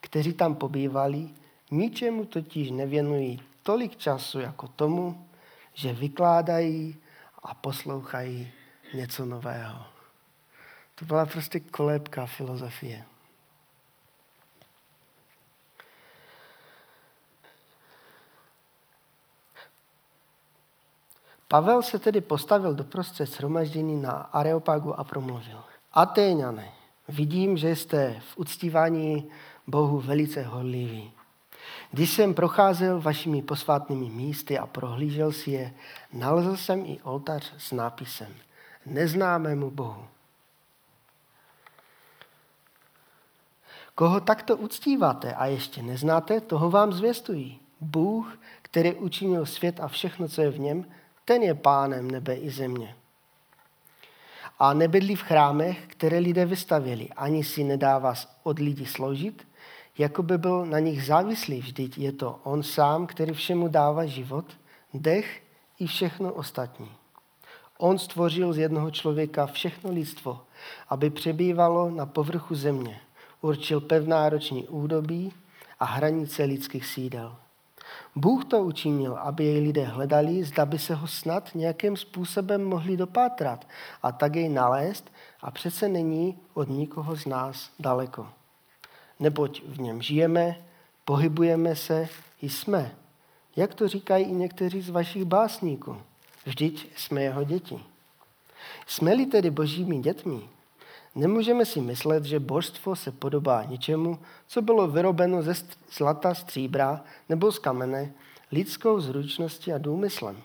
[0.00, 1.28] kteří tam pobývali,
[1.70, 5.26] ničemu totiž nevěnují tolik času jako tomu,
[5.74, 6.96] že vykládají
[7.42, 8.52] a poslouchají
[8.94, 9.86] něco nového.
[10.94, 13.04] To byla prostě kolébka filozofie.
[21.48, 25.64] Pavel se tedy postavil do prostřed shromaždění na Areopagu a promluvil.
[25.92, 26.72] Atéňané,
[27.08, 29.30] vidím, že jste v uctívání
[29.66, 31.12] Bohu velice horliví.
[31.92, 35.74] Když jsem procházel vašimi posvátnými místy a prohlížel si je,
[36.12, 38.34] nalezl jsem i oltář s nápisem
[38.86, 40.04] Neznámému Bohu.
[43.94, 47.60] Koho takto uctíváte a ještě neznáte, toho vám zvěstují.
[47.80, 50.86] Bůh, který učinil svět a všechno, co je v něm,
[51.24, 52.96] ten je pánem nebe i země.
[54.58, 59.46] A nebydlí v chrámech, které lidé vystavěli, ani si nedává od lidí sloužit,
[59.98, 61.60] jako by byl na nich závislý.
[61.60, 64.44] Vždyť je to on sám, který všemu dává život,
[64.94, 65.42] dech
[65.78, 66.90] i všechno ostatní.
[67.78, 70.40] On stvořil z jednoho člověka všechno lidstvo,
[70.88, 73.00] aby přebývalo na povrchu země.
[73.40, 75.32] Určil pevná roční údobí
[75.80, 77.36] a hranice lidských sídel.
[78.16, 82.96] Bůh to učinil, aby jej lidé hledali, zda by se ho snad nějakým způsobem mohli
[82.96, 83.68] dopátrat
[84.02, 88.28] a tak jej nalézt a přece není od nikoho z nás daleko.
[89.22, 90.56] Neboť v něm žijeme,
[91.04, 92.08] pohybujeme se,
[92.40, 92.94] jsme.
[93.56, 95.96] Jak to říkají i někteří z vašich básníků.
[96.46, 97.80] Vždyť jsme jeho děti.
[98.86, 100.40] Jsme-li tedy božími dětmi,
[101.14, 105.54] Nemůžeme si myslet, že božstvo se podobá něčemu, co bylo vyrobeno ze
[105.92, 108.12] zlata, stříbra nebo z kamene,
[108.52, 110.36] lidskou zručností a důmyslem.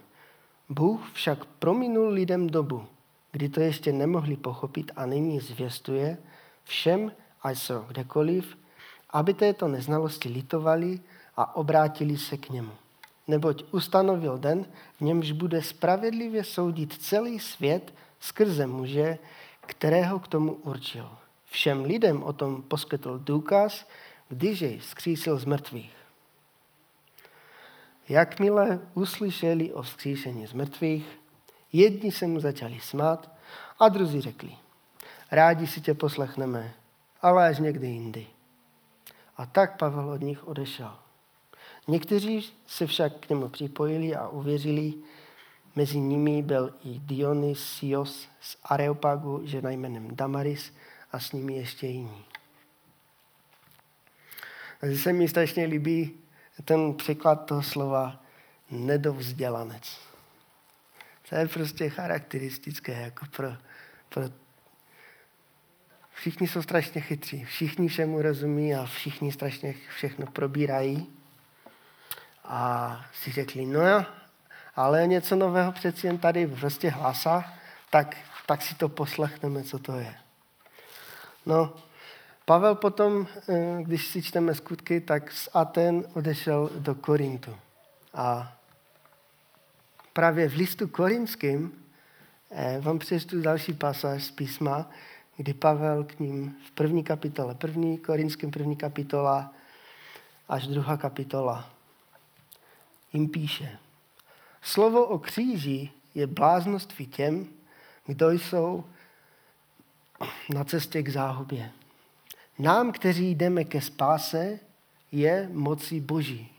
[0.70, 2.86] Bůh však prominul lidem dobu,
[3.32, 6.18] kdy to ještě nemohli pochopit a nyní zvěstuje
[6.63, 7.12] všem,
[7.42, 8.58] ať jsou kdekoliv,
[9.10, 11.00] aby této neznalosti litovali
[11.38, 12.72] a obrátili se k němu.
[13.28, 14.65] Neboť ustanovil den,
[14.98, 19.17] v němž bude spravedlivě soudit celý svět skrze muže,
[19.62, 21.10] kterého k tomu určil.
[21.46, 23.88] Všem lidem o tom poskytl důkaz,
[24.30, 25.93] když jej vzkřísil z mrtvých.
[28.10, 31.20] Jakmile uslyšeli o vzkříšení z mrtvých,
[31.74, 33.32] jedni se mu začali smát
[33.80, 34.52] a druzí řekli,
[35.32, 36.74] rádi si tě poslechneme,
[37.22, 38.28] ale až někdy jindy.
[39.38, 40.95] A tak Pavel od nich odešel.
[41.88, 44.93] Někteří se však k němu připojili a uvěřili.
[45.76, 50.73] Mezi nimi byl i Dionysios z Areopagu, žena jménem Damaris
[51.12, 52.26] a s nimi ještě jiní.
[54.80, 56.19] Takže se mi strašně líbí
[56.65, 58.23] ten překlad toho slova
[58.71, 60.00] nedovzdělanec.
[61.30, 63.54] To je prostě charakteristické jako pro,
[64.10, 64.23] pro
[66.17, 71.08] Všichni jsou strašně chytří, všichni všemu rozumí a všichni strašně všechno probírají.
[72.43, 74.06] A si řekli, no jo,
[74.75, 77.53] ale něco nového přeci jen tady prostě hlásá,
[77.89, 80.15] tak, tak si to poslechneme, co to je.
[81.45, 81.73] No,
[82.45, 87.58] Pavel potom, eh, když si čteme skutky, tak z Aten odešel do Korintu.
[88.13, 88.58] A
[90.13, 91.86] právě v listu korinským
[92.51, 94.89] eh, vám přečtu další pasáž z písma,
[95.38, 99.54] kdy Pavel k ním v první kapitole, první korinským první kapitola
[100.50, 101.69] až druhá kapitola
[103.13, 103.78] jim píše.
[104.62, 107.47] Slovo o kříži je bláznoství těm,
[108.06, 108.84] kdo jsou
[110.54, 111.71] na cestě k záhubě.
[112.60, 114.60] Nám, kteří jdeme ke spáse,
[115.12, 116.52] je mocí Boží.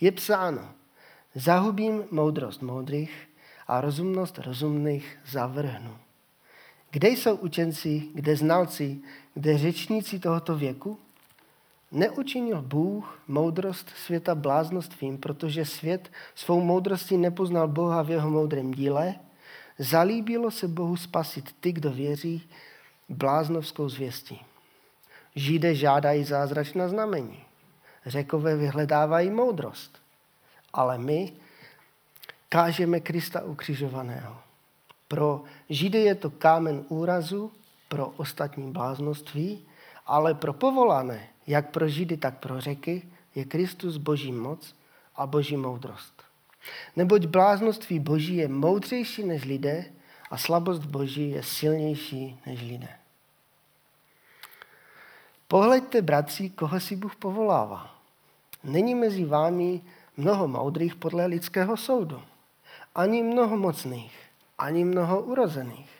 [0.00, 0.74] Je psáno,
[1.34, 3.28] zahubím moudrost moudrých
[3.66, 5.98] a rozumnost rozumných zavrhnu.
[6.96, 8.98] Kde jsou učenci, kde znalci,
[9.34, 10.98] kde řečníci tohoto věku?
[11.92, 19.14] Neučinil Bůh moudrost světa bláznostvím, protože svět svou moudrostí nepoznal Boha v jeho moudrém díle.
[19.78, 22.48] Zalíbilo se Bohu spasit ty, kdo věří
[23.08, 24.40] bláznovskou zvěstí.
[25.34, 27.44] Židé žádají zázračná znamení.
[28.06, 29.98] Řekové vyhledávají moudrost.
[30.72, 31.32] Ale my
[32.48, 34.45] kážeme Krista ukřižovaného.
[35.08, 37.52] Pro Židy je to kámen úrazu,
[37.88, 39.64] pro ostatní bláznoství,
[40.06, 43.02] ale pro povolané, jak pro Židy, tak pro řeky,
[43.34, 44.74] je Kristus boží moc
[45.16, 46.22] a boží moudrost.
[46.96, 49.84] Neboť bláznoství boží je moudřejší než lidé
[50.30, 52.88] a slabost boží je silnější než lidé.
[55.48, 57.94] Pohleďte, bratři, koho si Bůh povolává.
[58.64, 59.80] Není mezi vámi
[60.16, 62.22] mnoho moudrých podle lidského soudu,
[62.94, 64.25] ani mnoho mocných,
[64.58, 65.90] ani mnoho urozených.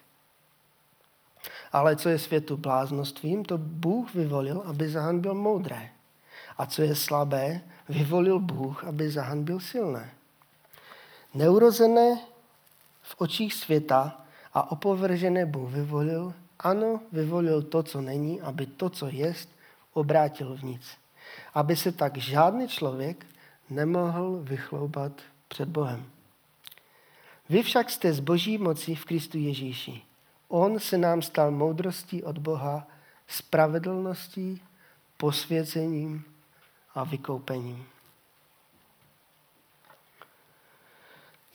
[1.73, 5.91] Ale co je světu bláznostvím, to Bůh vyvolil, aby zahanbil moudré.
[6.59, 10.11] A co je slabé, vyvolil Bůh, aby zahanbil silné.
[11.35, 12.21] Neurozené
[13.03, 14.21] v očích světa
[14.55, 19.49] a opovržené Bůh vyvolil, ano, vyvolil to, co není, aby to, co jest,
[19.93, 20.83] obrátil v nic.
[21.55, 23.27] Aby se tak žádný člověk
[23.71, 25.13] nemohl vychloubat
[25.49, 26.16] před Bohem.
[27.49, 30.03] Vy však jste z boží moci v Kristu Ježíši.
[30.49, 32.87] On se nám stal moudrostí od Boha,
[33.27, 34.63] spravedlností,
[35.17, 36.25] posvěcením
[36.95, 37.87] a vykoupením.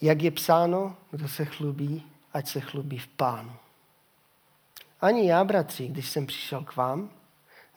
[0.00, 3.52] Jak je psáno, kdo se chlubí, ať se chlubí v pánu.
[5.00, 7.10] Ani já, bratři, když jsem přišel k vám,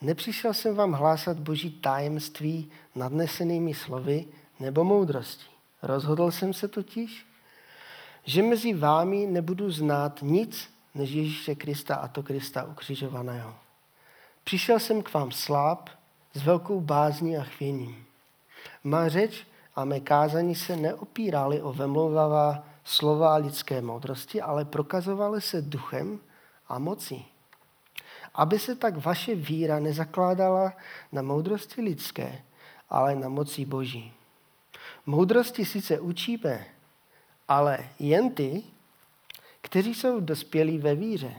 [0.01, 4.25] nepřišel jsem vám hlásat boží tajemství nadnesenými slovy
[4.59, 5.45] nebo moudrostí.
[5.81, 7.25] Rozhodl jsem se totiž,
[8.25, 13.55] že mezi vámi nebudu znát nic než Ježíše Krista a to Krista ukřižovaného.
[14.43, 15.89] Přišel jsem k vám sláb
[16.33, 18.05] s velkou bázní a chvěním.
[18.83, 25.61] Má řeč a mé kázání se neopírali o vemluvavá slova lidské moudrosti, ale prokazovaly se
[25.61, 26.19] duchem
[26.67, 27.25] a mocí.
[28.33, 30.73] Aby se tak vaše víra nezakládala
[31.11, 32.41] na moudrosti lidské,
[32.89, 34.13] ale na moci boží.
[35.05, 36.65] Moudrosti sice učíme,
[37.47, 38.63] ale jen ty,
[39.61, 41.33] kteří jsou dospělí ve víře.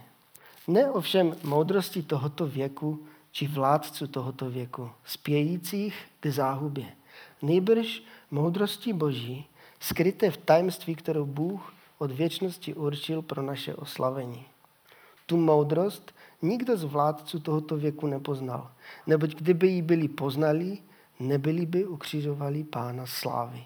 [0.69, 6.87] Ne ovšem moudrosti tohoto věku či vládců tohoto věku, spějících k záhubě.
[7.43, 9.47] Nejbrž moudrosti Boží,
[9.81, 14.45] skryté v tajemství, kterou Bůh od věčnosti určil pro naše oslavení.
[15.27, 18.71] Tu moudrost nikdo z vládců tohoto věku nepoznal,
[19.07, 20.79] neboť kdyby ji byli poznali,
[21.21, 23.65] nebyli by ukřižovali pána slávy.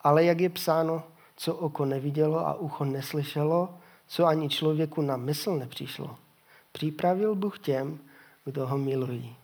[0.00, 1.02] Ale jak je psáno,
[1.36, 3.74] co oko nevidělo a ucho neslyšelo,
[4.06, 6.16] co ani člověku na mysl nepřišlo.
[6.72, 7.98] Připravil Bůh těm,
[8.44, 9.36] kdo ho milují.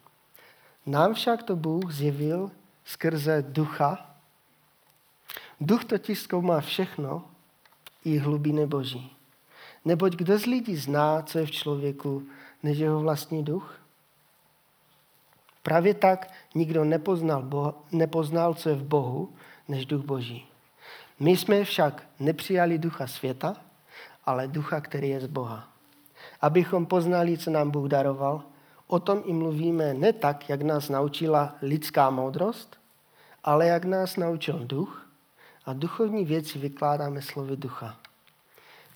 [0.87, 2.51] Nám však to Bůh zjevil
[2.85, 4.17] skrze ducha.
[5.61, 7.25] Duch totiž zkoumá všechno,
[8.05, 9.17] i hlubiny Boží.
[9.85, 12.27] Neboť kdo z lidí zná, co je v člověku,
[12.63, 13.79] než jeho vlastní duch?
[15.63, 19.33] Právě tak nikdo nepoznal, Boha, nepoznal, co je v Bohu,
[19.69, 20.52] než duch Boží.
[21.23, 23.57] My jsme však nepřijali ducha světa,
[24.25, 25.69] ale ducha, který je z Boha.
[26.41, 28.43] Abychom poznali, co nám Bůh daroval,
[28.87, 32.79] o tom i mluvíme ne tak, jak nás naučila lidská moudrost,
[33.45, 35.07] ale jak nás naučil duch
[35.65, 37.97] a duchovní věci vykládáme slovy ducha.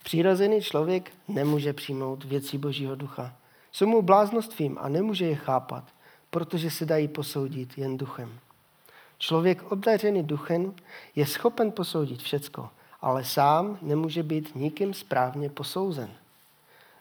[0.04, 3.36] Přirozený člověk nemůže přijmout věci Božího ducha.
[3.72, 5.84] Jsou mu bláznostvím a nemůže je chápat,
[6.30, 8.38] protože se dají posoudit jen duchem.
[9.18, 10.74] Člověk obdařený duchem
[11.14, 16.10] je schopen posoudit všecko, ale sám nemůže být nikým správně posouzen.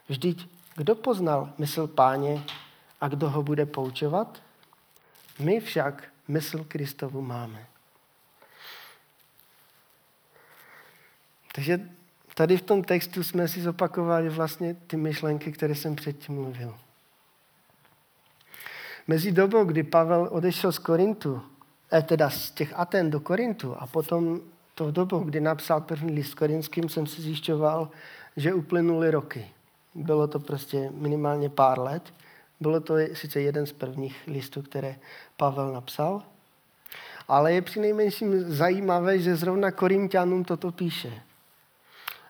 [0.08, 2.44] Vždyť kdo poznal mysl páně
[3.02, 4.44] a kdo ho bude poučovat?
[5.40, 7.66] My však mysl Kristovu máme.
[11.56, 11.90] Takže
[12.34, 16.80] tady v tom textu jsme si zopakovali vlastně ty myšlenky, které jsem předtím mluvil.
[19.08, 21.44] Mezi dobou, kdy Pavel odešel z Korintu,
[22.06, 24.42] teda z těch Aten do Korintu a potom
[24.76, 27.90] tou dobou, kdy napsal první list korinským, jsem si zjišťoval,
[28.38, 29.48] že uplynuly roky.
[29.96, 32.14] Bylo to prostě minimálně pár let.
[32.60, 34.96] Bylo to sice jeden z prvních listů, které
[35.38, 36.24] Pavel napsal,
[37.28, 41.22] ale je při nejmenším zajímavé, že zrovna Korintianům toto píše.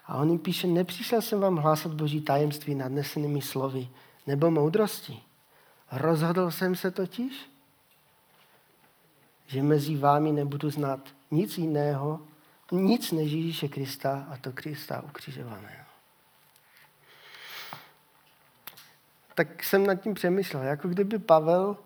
[0.07, 3.87] A on jim píše, nepřišel jsem vám hlásat boží tajemství nadnesenými slovy
[4.27, 5.19] nebo moudrosti.
[5.91, 7.49] Rozhodl jsem se totiž,
[9.47, 12.19] že mezi vámi nebudu znát nic jiného,
[12.71, 15.85] nic než Ježíše Krista a to Krista ukřižovaného.
[19.35, 21.77] Tak jsem nad tím přemýšlel, jako kdyby Pavel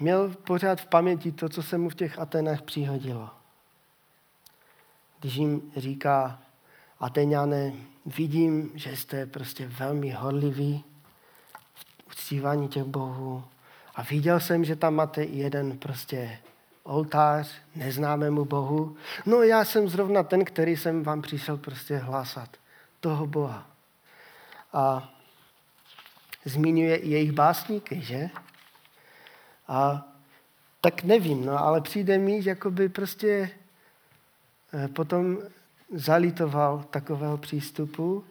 [0.00, 3.30] měl pořád v paměti to, co se mu v těch Atenách přihodilo.
[5.20, 6.42] Když jim říká,
[7.00, 7.72] Ateňané,
[8.06, 10.84] vidím, že jste prostě velmi horliví
[11.74, 13.44] v uctívání těch bohů.
[13.98, 16.38] A viděl jsem, že tam máte jeden prostě
[16.82, 18.96] oltář neznámému Bohu.
[19.26, 22.48] No já jsem zrovna ten, který jsem vám přišel prostě hlásat.
[23.00, 23.66] Toho Boha.
[24.72, 25.12] A
[26.44, 28.30] zmiňuje i jejich básníky, že?
[29.68, 30.08] A
[30.80, 33.50] tak nevím, no, ale přijde mi, že jakoby prostě
[34.74, 35.38] eh, potom
[35.94, 38.24] zalitoval takového přístupu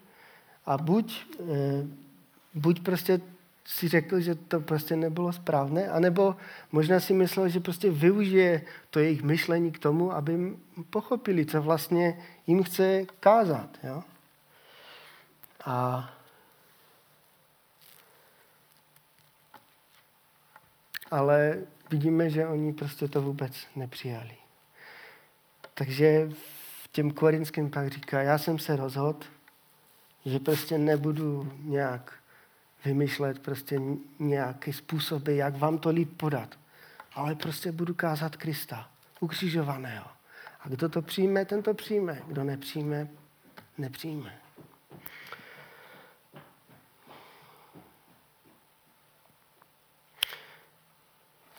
[0.66, 1.88] a buď, eh,
[2.54, 3.22] buď prostě
[3.68, 6.36] si řekl, že to prostě nebylo správné, anebo
[6.72, 10.58] možná si myslel, že prostě využije to jejich myšlení k tomu, aby
[10.90, 13.78] pochopili, co vlastně jim chce kázat.
[13.84, 14.04] Jo?
[15.66, 16.10] A
[21.12, 21.58] ale
[21.90, 24.36] vidíme, že oni prostě to vůbec nepřijali.
[25.74, 26.30] Takže
[26.84, 29.20] v těm korinským pak říká, já jsem se rozhodl,
[30.26, 32.14] že prostě nebudu nějak
[32.86, 33.82] vymýšlet prostě
[34.20, 36.60] nějaké způsoby, jak vám to líp podat.
[37.14, 40.08] Ale prostě budu kázat Krista, ukřižovaného.
[40.62, 42.22] A kdo to přijme, ten to přijme.
[42.28, 43.08] Kdo nepřijme,
[43.78, 44.38] nepřijme.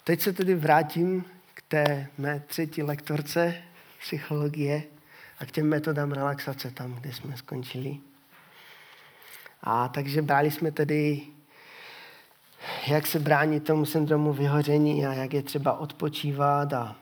[0.05, 3.63] Teď se tedy vrátím k té mé třetí lektorce
[4.01, 4.83] psychologie
[5.39, 7.99] a k těm metodám relaxace tam, kde jsme skončili.
[9.63, 11.23] A takže brali jsme tedy,
[12.87, 16.73] jak se bránit tomu syndromu vyhoření a jak je třeba odpočívat.
[16.73, 16.97] A,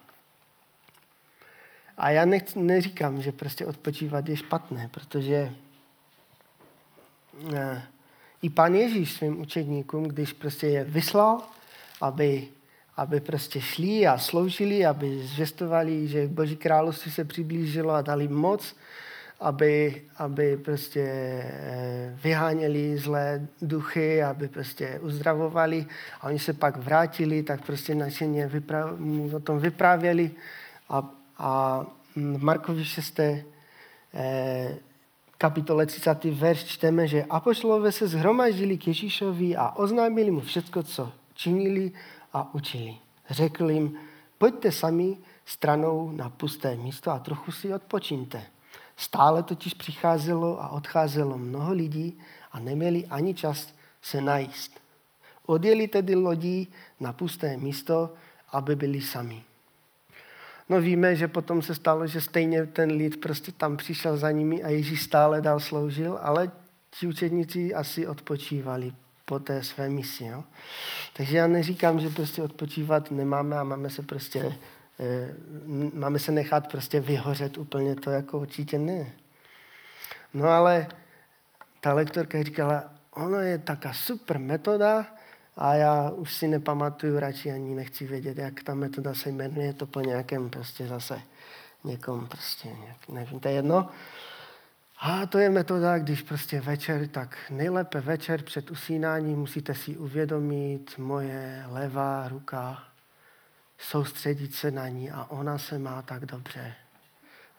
[1.96, 5.52] a já nech, neříkám, že prostě odpočívat je špatné, protože
[7.52, 7.88] ne,
[8.42, 11.42] i pán Ježíš svým učedníkům, když prostě je vyslal,
[12.00, 12.48] aby,
[12.96, 18.76] aby prostě šli a sloužili, aby zvěstovali, že Boží království se přiblížilo a dali moc,
[19.40, 25.86] aby, aby prostě eh, vyháněli zlé duchy, aby prostě uzdravovali
[26.20, 30.30] a oni se pak vrátili, tak prostě nadšeně vypra- o tom vyprávěli
[30.88, 31.82] a, a
[32.16, 33.20] v Markovi 6.
[33.20, 34.76] Eh,
[35.38, 36.24] kapitole 30.
[36.24, 41.92] verš čteme, že apoštolové se zhromaždili k Ježíšovi a oznámili mu všechno, co činili
[42.32, 42.96] a učili.
[43.30, 43.98] Řekl jim,
[44.38, 48.55] pojďte sami stranou na pusté místo a trochu si odpočíňte.
[48.96, 52.18] Stále totiž přicházelo a odcházelo mnoho lidí
[52.52, 54.80] a neměli ani čas se najíst.
[55.46, 56.68] Odjeli tedy lodí
[57.00, 58.14] na pusté místo,
[58.52, 59.42] aby byli sami.
[60.68, 64.62] No víme, že potom se stalo, že stejně ten lid prostě tam přišel za nimi
[64.62, 66.50] a Ježíš stále dál sloužil, ale
[66.90, 68.92] ti učedníci asi odpočívali
[69.24, 70.24] po té své misi.
[70.24, 70.44] Jo?
[71.16, 74.56] Takže já neříkám, že prostě odpočívat nemáme a máme se prostě
[75.92, 79.12] máme se nechat prostě vyhořet úplně, to jako určitě ne.
[80.34, 80.86] No ale
[81.80, 85.06] ta lektorka říkala, ono je taká super metoda
[85.56, 89.86] a já už si nepamatuju, radši ani nechci vědět, jak ta metoda se jmenuje, to
[89.86, 91.22] po nějakém prostě zase
[91.84, 93.88] někom prostě nějak, nevím, to je jedno.
[95.00, 100.98] A to je metoda, když prostě večer, tak nejlépe večer před usínáním musíte si uvědomit
[100.98, 102.82] moje levá ruka,
[103.78, 106.74] soustředit se na ní a ona se má tak dobře.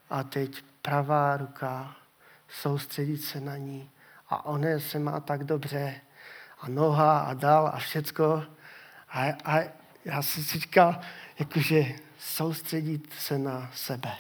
[0.10, 1.96] A teď pravá ruka,
[2.50, 3.90] soustředit se na ní
[4.30, 6.02] a ona se má tak dobře
[6.60, 8.44] a noha a dál a všecko.
[9.10, 9.64] A, a
[10.06, 11.02] já jsem si říkal,
[11.40, 11.86] jakože
[12.20, 14.12] soustředit se na sebe.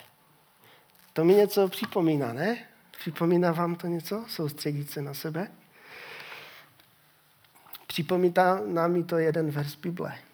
[1.14, 2.58] To mi něco připomíná, ne?
[3.00, 4.26] Připomíná vám to něco?
[4.28, 5.52] Soustředit se na sebe?
[7.88, 10.26] Připomíná nám to jeden vers Bible.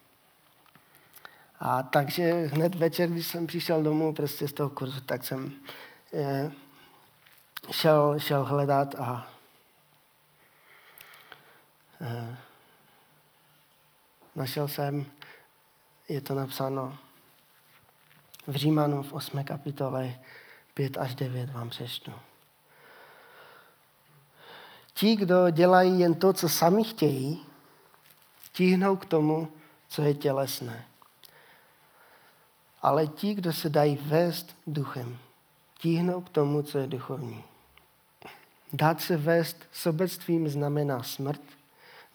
[1.66, 5.54] A takže hned večer, když jsem přišel domů prostě z toho kurzu, tak jsem
[6.14, 6.52] eh,
[7.72, 9.28] šel, šel hledat a
[12.02, 12.38] eh,
[14.36, 15.06] našel jsem,
[16.10, 16.98] je to napsáno
[18.48, 19.44] v Římanu v 8.
[19.44, 20.20] kapitole
[20.74, 22.14] 5 až 9 vám přečtu.
[24.94, 27.46] Ti, kdo dělají jen to, co sami chtějí,
[28.52, 29.52] tíhnou k tomu,
[29.88, 30.86] co je tělesné.
[32.84, 35.18] Ale ti, kdo se dají vést duchem,
[35.78, 37.44] tíhnou k tomu, co je duchovní.
[38.74, 41.42] Dát se vést sobectvím znamená smrt,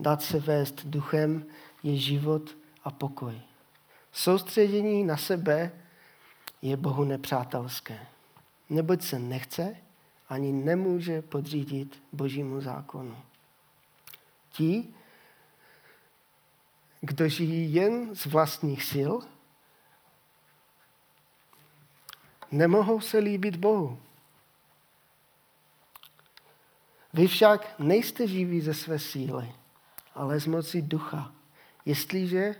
[0.00, 1.44] dát se vést duchem
[1.82, 3.40] je život a pokoj.
[4.12, 5.72] Soustředění na sebe
[6.62, 8.06] je Bohu nepřátelské,
[8.70, 9.76] neboť se nechce
[10.28, 13.16] ani nemůže podřídit božímu zákonu.
[14.52, 14.88] Ti,
[17.00, 19.12] kdo žijí jen z vlastních sil,
[22.50, 23.98] nemohou se líbit Bohu.
[27.12, 29.52] Vy však nejste živí ze své síly,
[30.14, 31.32] ale z moci ducha,
[31.84, 32.54] jestliže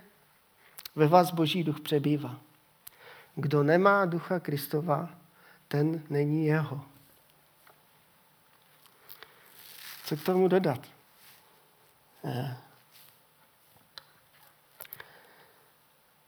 [0.95, 2.39] ve vás boží duch přebývá.
[3.35, 5.09] Kdo nemá ducha Kristova,
[5.67, 6.85] ten není jeho.
[10.05, 10.87] Co k tomu dodat?
[12.25, 12.57] Eh.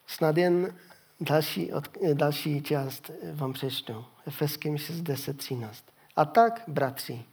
[0.07, 0.75] Snad jen
[1.21, 4.05] další, od, další část vám přečtu.
[4.27, 5.83] Efeským 6, 10, 13.
[6.15, 7.25] A tak, bratři,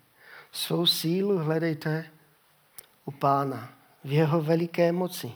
[0.53, 2.05] svou sílu hledejte
[3.05, 3.71] u pána
[4.05, 5.33] v jeho veliké moci.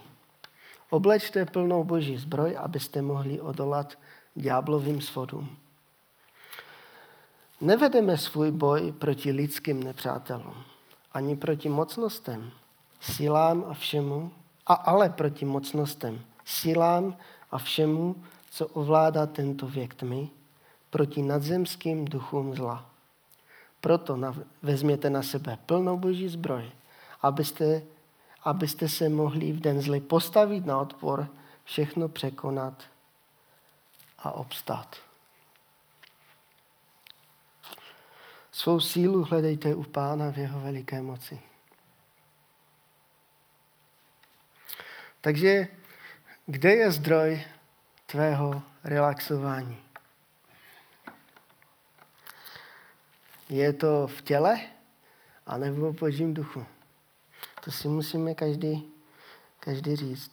[0.91, 3.99] Oblečte plnou boží zbroj, abyste mohli odolat
[4.35, 5.57] ďáblovým svodům.
[7.61, 10.65] Nevedeme svůj boj proti lidským nepřátelům
[11.15, 12.51] ani proti mocnostem,
[13.01, 14.33] silám a všemu,
[14.67, 17.17] a ale proti mocnostem, silám
[17.51, 18.17] a všemu,
[18.53, 20.31] co ovládá tento věk tmy,
[20.91, 22.91] proti nadzemským duchům zla.
[23.81, 26.71] Proto na, vezměte na sebe plnou boží zbroj,
[27.23, 27.83] abyste,
[28.43, 31.29] abyste se mohli v den zly postavit na odpor,
[31.65, 32.83] všechno překonat
[34.19, 34.97] a obstát.
[38.51, 41.41] Svou sílu hledejte u Pána v jeho veliké moci.
[45.21, 45.69] Takže
[46.47, 47.45] kde je zdroj
[48.13, 49.77] tvého relaxování?
[53.49, 54.61] Je to v těle
[55.47, 56.67] a nebo v božím duchu?
[57.65, 58.93] To si musíme každý,
[59.61, 60.31] každý říct.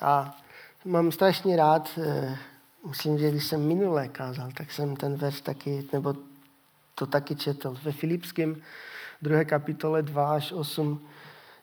[0.00, 0.36] A
[0.84, 2.38] mám strašně rád eh,
[2.88, 6.14] myslím, že když jsem minule kázal, tak jsem ten verš taky, nebo
[6.94, 7.76] to taky četl.
[7.82, 8.62] Ve Filipském
[9.22, 9.44] 2.
[9.44, 11.08] kapitole 2 až 8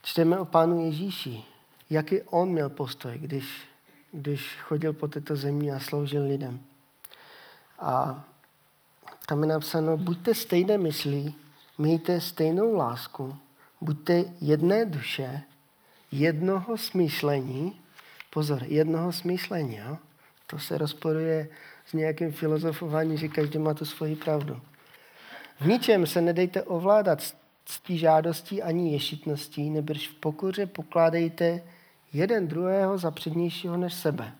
[0.01, 1.43] čteme o Pánu Ježíši.
[1.89, 3.70] Jaký on měl postoj, když,
[4.11, 6.59] když chodil po této zemi a sloužil lidem.
[7.79, 8.23] A
[9.25, 11.35] tam je napsáno, buďte stejné myslí,
[11.77, 13.37] mějte stejnou lásku,
[13.81, 15.41] buďte jedné duše,
[16.11, 17.79] jednoho smýšlení,
[18.29, 19.97] pozor, jednoho smýšlení, jo?
[20.47, 21.49] To se rozporuje
[21.85, 24.61] s nějakým filozofováním, že každý má tu svoji pravdu.
[25.59, 27.35] V ničem se nedejte ovládat
[27.65, 31.61] ctí žádostí ani ješitností, nebrž v pokoře pokládejte
[32.13, 34.31] jeden druhého za přednějšího než sebe.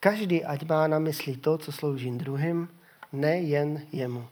[0.00, 2.68] Každý ať má na mysli to, co slouží druhým,
[3.12, 4.28] ne jen jemu.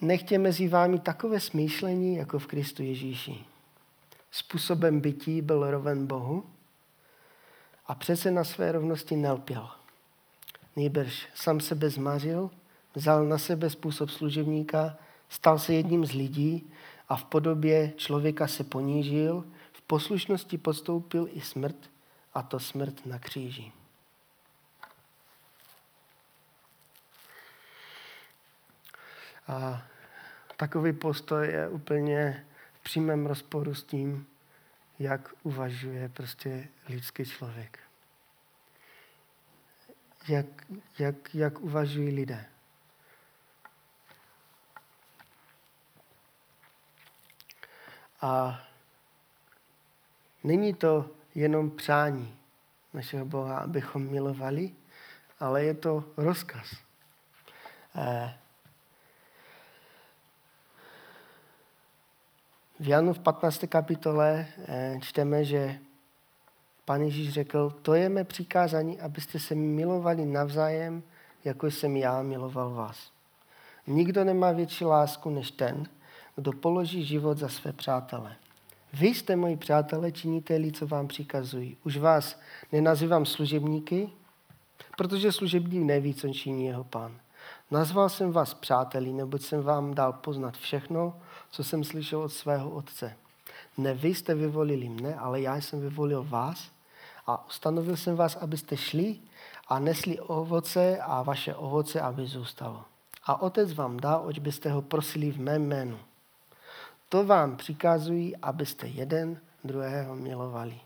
[0.00, 3.44] Nechtě mezi vámi takové smýšlení, jako v Kristu Ježíši.
[4.30, 6.44] Způsobem bytí byl roven Bohu,
[7.90, 9.68] a přece na své rovnosti nelpěl.
[10.76, 12.50] Nejbrž sam sebe zmařil,
[12.94, 14.96] vzal na sebe způsob služebníka,
[15.28, 16.70] stal se jedním z lidí
[17.08, 19.44] a v podobě člověka se ponížil,
[19.90, 21.90] poslušnosti postoupil i smrt,
[22.34, 23.72] a to smrt na kříži.
[29.48, 29.82] A
[30.56, 34.26] takový postoj je úplně v přímém rozporu s tím,
[34.98, 37.78] jak uvažuje prostě lidský člověk.
[40.28, 40.46] Jak,
[40.98, 42.46] jak, jak uvažují lidé.
[48.20, 48.62] A
[50.44, 52.34] není to jenom přání
[52.94, 54.70] našeho Boha, abychom milovali,
[55.40, 56.66] ale je to rozkaz.
[57.96, 58.34] Eh,
[62.80, 63.66] v Janu v 15.
[63.66, 65.78] kapitole eh, čteme, že
[66.84, 71.02] Pan Ježíš řekl, to je mé přikázání, abyste se milovali navzájem,
[71.44, 73.12] jako jsem já miloval vás.
[73.86, 75.86] Nikdo nemá větší lásku než ten,
[76.36, 78.36] kdo položí život za své přátele.
[78.92, 81.76] Vy jste moji přátelé, činíte-li, co vám přikazují.
[81.84, 82.40] Už vás
[82.72, 84.10] nenazývám služebníky,
[84.96, 87.20] protože služebník neví, co činí jeho pán.
[87.70, 91.16] Nazval jsem vás přáteli, neboť jsem vám dal poznat všechno,
[91.50, 93.16] co jsem slyšel od svého otce.
[93.78, 96.70] Ne vy jste vyvolili mne, ale já jsem vyvolil vás
[97.26, 99.16] a ustanovil jsem vás, abyste šli
[99.68, 102.84] a nesli ovoce a vaše ovoce, aby zůstalo.
[103.24, 105.98] A otec vám dá, oč byste ho prosili v mém jménu.
[107.10, 110.80] To vám přikazují, abyste jeden druhého milovali.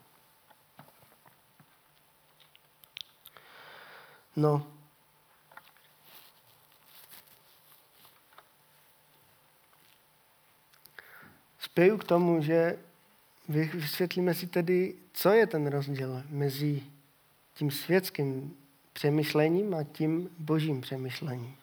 [4.37, 4.67] No,
[11.59, 12.79] spěju k tomu, že
[13.49, 16.83] vysvětlíme si tedy, co je ten rozdíl mezi
[17.55, 18.57] tím světským
[18.93, 21.57] přemýšlením a tím božím přemýšlením.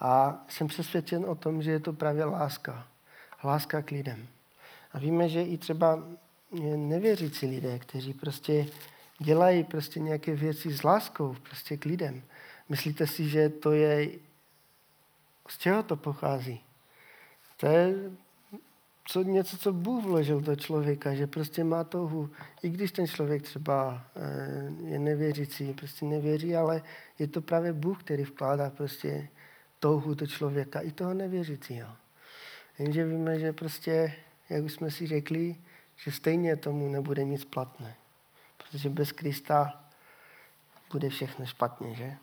[0.00, 2.88] A jsem přesvědčen o tom, že je to právě láska.
[3.46, 4.26] Láska k lidem.
[4.92, 6.04] A víme, že i třeba
[6.76, 8.66] nevěřící lidé, kteří prostě
[9.18, 12.22] dělají prostě nějaké věci s láskou prostě k lidem.
[12.68, 14.08] Myslíte si, že to je,
[15.48, 16.60] z čeho to pochází?
[17.56, 17.94] To je
[19.08, 22.30] co, něco, co Bůh vložil do člověka, že prostě má touhu,
[22.62, 26.82] i když ten člověk třeba eh, je nevěřící, prostě nevěří, ale
[27.18, 29.28] je to právě Bůh, který vkládá prostě
[29.80, 31.88] touhu do člověka, i toho nevěřícího.
[32.78, 34.14] Jenže víme, že prostě,
[34.50, 35.56] jak už jsme si řekli,
[35.96, 37.96] že stejně tomu nebude nic platné.
[38.56, 39.84] Protože bez Krista
[40.92, 42.16] bude všechno špatně, že?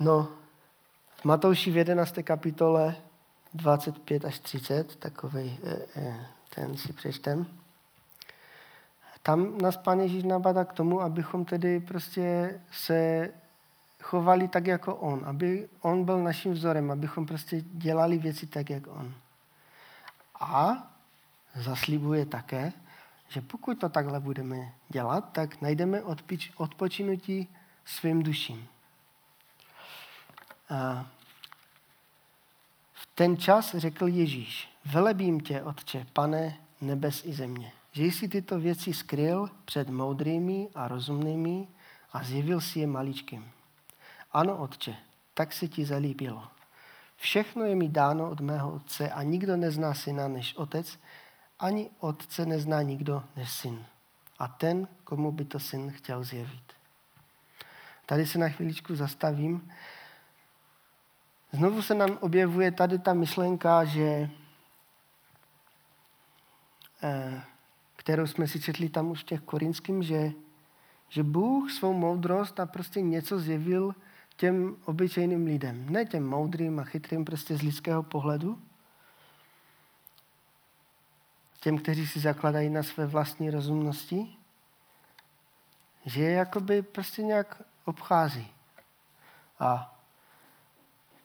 [0.00, 0.28] No,
[1.16, 2.18] v Matouši v 11.
[2.24, 2.96] kapitole
[3.54, 7.46] 25 až 30, takový eh, eh, ten si přečtem.
[9.22, 13.30] Tam nás Pán Ježíš nabádá k tomu, abychom tedy prostě se
[14.04, 18.86] chovali tak jako on, aby on byl naším vzorem, abychom prostě dělali věci tak, jak
[18.86, 19.14] on.
[20.40, 20.86] A
[21.54, 22.72] zaslibuje také,
[23.28, 26.02] že pokud to takhle budeme dělat, tak najdeme
[26.56, 27.48] odpočinutí
[27.84, 28.68] svým duším.
[30.70, 31.06] A
[32.92, 38.60] v ten čas řekl Ježíš, velebím tě, Otče, pane nebes i země, že jsi tyto
[38.60, 41.68] věci skryl před moudrými a rozumnými
[42.12, 43.53] a zjevil si je maličkým.
[44.34, 44.96] Ano, Otče,
[45.34, 46.48] tak se ti zalíbilo.
[47.16, 50.98] Všechno je mi dáno od mého otce a nikdo nezná syna než otec,
[51.58, 53.84] ani otce nezná nikdo než syn.
[54.38, 56.72] A ten, komu by to syn chtěl zjevit.
[58.06, 59.70] Tady se na chviličku zastavím.
[61.52, 64.30] Znovu se nám objevuje tady ta myšlenka, že,
[67.02, 67.42] eh,
[67.96, 70.32] kterou jsme si četli tam už v těch korinským, že,
[71.08, 73.94] že Bůh svou moudrost a prostě něco zjevil
[74.36, 75.86] těm obyčejným lidem.
[75.90, 78.62] Ne těm moudrým a chytrým prostě z lidského pohledu,
[81.60, 84.36] těm, kteří si zakladají na své vlastní rozumnosti,
[86.06, 88.50] že je jakoby prostě nějak obchází.
[89.58, 89.98] A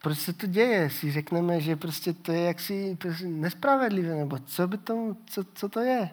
[0.01, 0.89] proč se to děje?
[0.89, 5.69] Si řekneme, že prostě to je jaksi prostě nespravedlivé, nebo co, by to, co, co
[5.69, 6.09] to je?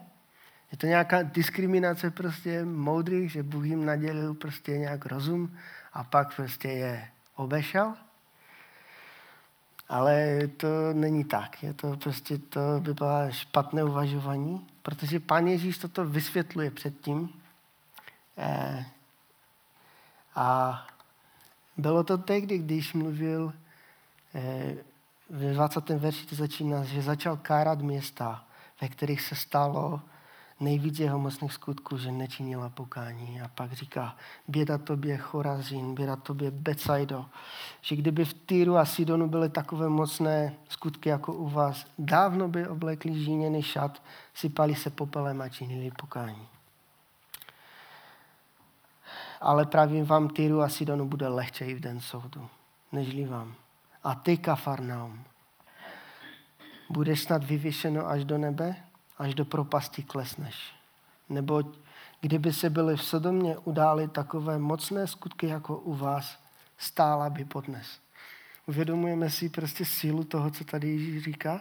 [0.73, 5.57] Je to nějaká diskriminace prostě moudrých, že Bůh jim nadělil prostě nějak rozum
[5.97, 7.95] a pak prostě je obešel?
[9.89, 11.63] Ale to není tak.
[11.63, 17.41] Je to prostě, to by bylo špatné uvažování, protože Pán Ježíš toto vysvětluje předtím.
[18.39, 18.87] Eh,
[20.35, 20.87] a
[21.77, 23.53] bylo to tehdy, když mluvil
[24.35, 24.75] eh,
[25.31, 25.89] ve 20.
[25.89, 28.45] verši to začíná, že začal kárat města,
[28.81, 30.01] ve kterých se stalo
[30.61, 33.41] nejvíc jeho mocných skutků, že nečinila pokání.
[33.41, 34.17] A pak říká,
[34.49, 37.27] běda tobě Chorazín, běda tobě Becajdo,
[37.81, 42.69] že kdyby v Týru a Sidonu byly takové mocné skutky jako u vás, dávno by
[42.69, 44.03] oblekli žíněný šat,
[44.35, 46.49] sypali se popelem a činili pokání.
[49.41, 52.49] Ale právě vám Týru a Sidonu bude lehčej v den soudu,
[52.93, 53.55] nežli vám.
[54.05, 55.25] A ty, Kafarnaum,
[56.91, 58.77] budeš snad vyvěšeno až do nebe?
[59.19, 60.73] Až do propasti klesneš.
[61.29, 61.63] Nebo
[62.21, 66.39] kdyby se byli v Sodomě událi takové mocné skutky jako u vás,
[66.79, 68.01] stála by podnes.
[68.67, 71.61] Uvědomujeme si prostě sílu toho, co tady Ježíš říká?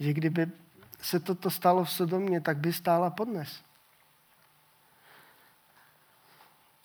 [0.00, 0.50] že kdyby
[1.00, 3.60] se toto stalo v Sodomě, tak by stála podnes.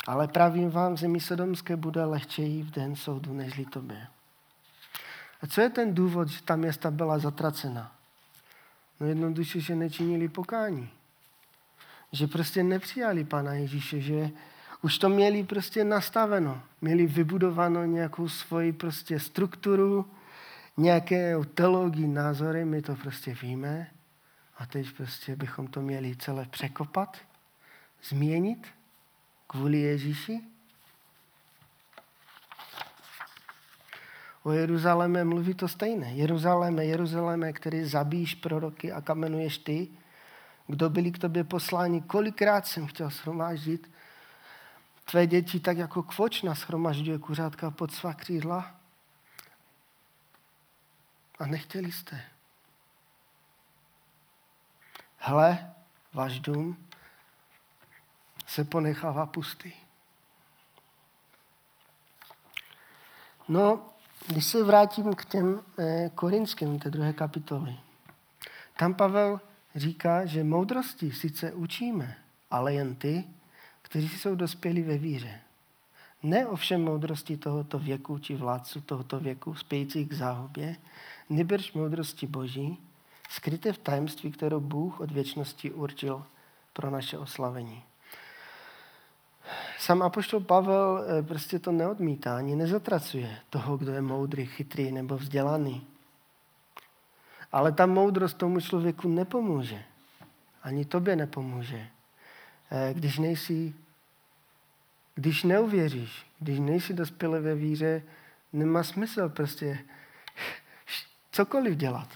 [0.08, 4.08] Ale pravím vám, zemi sodomské bude lehčeji v den soudu, nežli tobě.
[5.42, 7.96] A co je ten důvod, že ta města byla zatracena?
[9.04, 10.90] No jednoduše, že nečinili pokání.
[12.12, 14.32] Že prostě nepřijali Pana Ježíše, že
[14.82, 16.64] už to měli prostě nastaveno.
[16.82, 20.06] Měli vybudováno nějakou svoji prostě strukturu,
[20.78, 23.88] nějaké teologii, názory, my to prostě víme.
[24.58, 27.18] A teď prostě bychom to měli celé překopat,
[28.04, 28.68] změnit
[29.48, 30.42] kvůli Ježíši.
[34.44, 36.14] O Jeruzaléme mluví to stejné.
[36.14, 39.88] Jeruzaléme, Jeruzaléme, který zabíjíš proroky a kamenuješ ty,
[40.68, 42.02] kdo byli k tobě posláni.
[42.02, 43.92] Kolikrát jsem chtěl shromáždit
[45.06, 48.76] tvé děti tak jako kvočna shromažďuje kuřátka pod svá křídla
[51.40, 52.22] a nechtěli jste.
[55.18, 55.74] Hle,
[56.14, 56.88] váš dům
[58.48, 59.72] se ponechává pustý.
[63.48, 63.93] No,
[64.28, 67.76] když se vrátím k těm eh, korinským, té druhé kapitoly,
[68.80, 69.42] tam Pavel
[69.76, 72.16] říká, že moudrosti sice učíme,
[72.52, 73.24] ale jen ty,
[73.82, 75.40] kteří jsou dospělí ve víře.
[76.24, 80.76] Ne ovšem moudrosti tohoto věku či vládců tohoto věku, spějících k záhubě,
[81.30, 82.78] nebrž moudrosti Boží,
[83.30, 86.26] skryté v tajemství, kterou Bůh od věčnosti určil
[86.74, 87.84] pro naše oslavení.
[89.80, 95.18] Sam apoštol Pavel eh, prostě to neodmítá, ani nezatracuje toho, kdo je moudrý, chytrý nebo
[95.18, 95.88] vzdělaný.
[97.52, 99.84] Ale ta moudrost tomu člověku nepomůže.
[100.64, 101.88] Ani tobě nepomůže.
[102.72, 103.74] Eh, když nejsi,
[105.16, 108.04] když neuvěříš, když nejsi dospělý ve víře,
[108.54, 109.80] nemá smysl prostě
[111.32, 112.08] cokoliv dělat.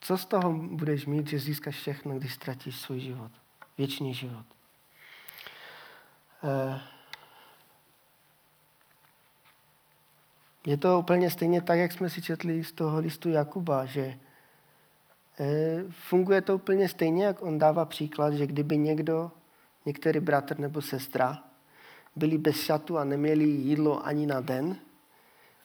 [0.00, 3.32] Co z toho budeš mít, že získáš všechno, když ztratíš svůj život?
[3.78, 4.53] Věčný život.
[6.44, 6.80] Eh,
[10.66, 14.18] je to úplně stejně tak, jak jsme si četli z toho listu Jakuba, že
[15.40, 19.30] eh, funguje to úplně stejně, jak on dává příklad, že kdyby někdo,
[19.86, 21.44] některý bratr nebo sestra,
[22.16, 24.76] byli bez šatu a neměli jídlo ani na den,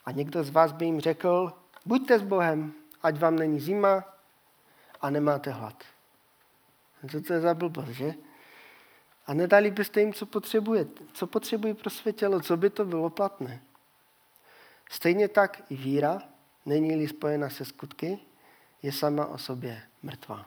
[0.06, 1.54] a někdo z vás by jim řekl,
[1.86, 2.74] buďte s Bohem,
[3.04, 4.04] ať vám není zima
[5.02, 5.84] a nemáte hlad.
[7.12, 8.14] Co to je za blbost, že?
[9.30, 13.10] A nedali byste jim, co potřebuje, co potřebují pro své tělo, co by to bylo
[13.10, 13.62] platné.
[14.90, 16.22] Stejně tak i víra,
[16.66, 18.20] není-li spojena se skutky,
[18.82, 20.46] je sama o sobě mrtvá.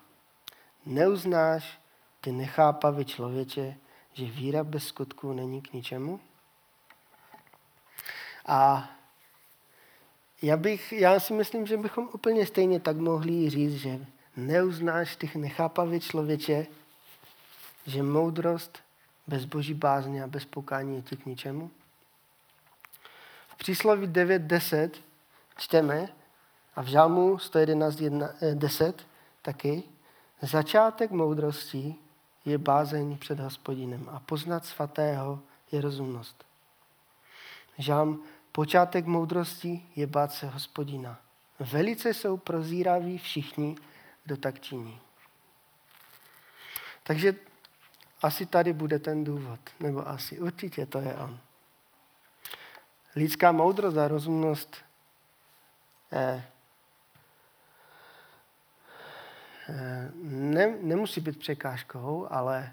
[0.87, 1.81] Neuznáš,
[2.21, 3.77] ty nechápavý člověče,
[4.13, 6.21] že víra bez skutku není k ničemu?
[8.47, 8.91] A
[10.43, 14.07] já, bych, já si myslím, že bychom úplně stejně tak mohli říct, že
[14.37, 16.67] neuznáš ty nechápavý člověče,
[17.87, 18.79] že moudrost
[19.27, 21.71] bez boží bázně a bez pokání je ti k ničemu?
[23.49, 24.91] V přísloví 9.10
[25.57, 26.09] čteme
[26.77, 28.95] a v žalmu 111.10
[29.43, 29.83] taky
[30.43, 31.95] začátek moudrosti
[32.45, 35.41] je bázeň před hospodinem a poznat svatého
[35.73, 36.45] je rozumnost.
[37.79, 38.23] Žalm
[38.53, 41.21] počátek moudrosti je bát se hospodina.
[41.61, 43.77] Velice jsou prozíraví všichni,
[44.25, 45.01] kdo tak činí.
[47.03, 47.35] Takže
[48.23, 51.39] asi tady bude ten důvod, nebo asi určitě to je on.
[53.17, 54.77] Lidská moudrost a rozumnost
[56.13, 56.45] eh,
[59.69, 62.73] eh, ne, nemusí být překážkou, ale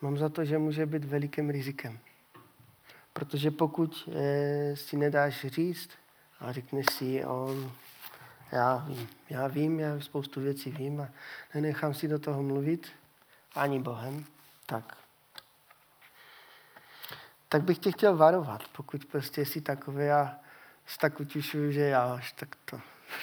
[0.00, 1.98] mám za to, že může být velikým rizikem.
[3.12, 5.90] Protože pokud eh, si nedáš říct
[6.40, 7.72] a řekneš si, on,
[8.52, 11.08] já vím, já vím, já spoustu věcí vím a
[11.54, 12.88] nenechám si do toho mluvit
[13.54, 14.24] ani Bohem,
[14.72, 14.96] tak,
[17.48, 20.34] tak bych tě chtěl varovat, pokud prostě jsi takový a
[21.00, 22.80] tak utěšuju, že já až tak to.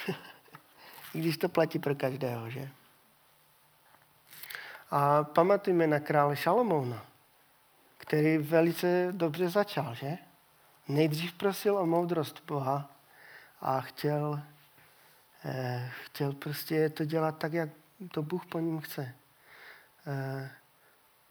[1.13, 2.69] I když to platí pro každého, že?
[4.91, 7.05] A pamatujme na krále Šalomouna,
[7.97, 10.17] který velice dobře začal, že?
[10.87, 12.89] Nejdřív prosil o moudrost Boha
[13.61, 14.41] a chtěl,
[15.45, 17.69] eh, chtěl prostě to dělat tak, jak
[18.11, 19.15] to Bůh po něm chce.
[20.07, 20.58] Eh,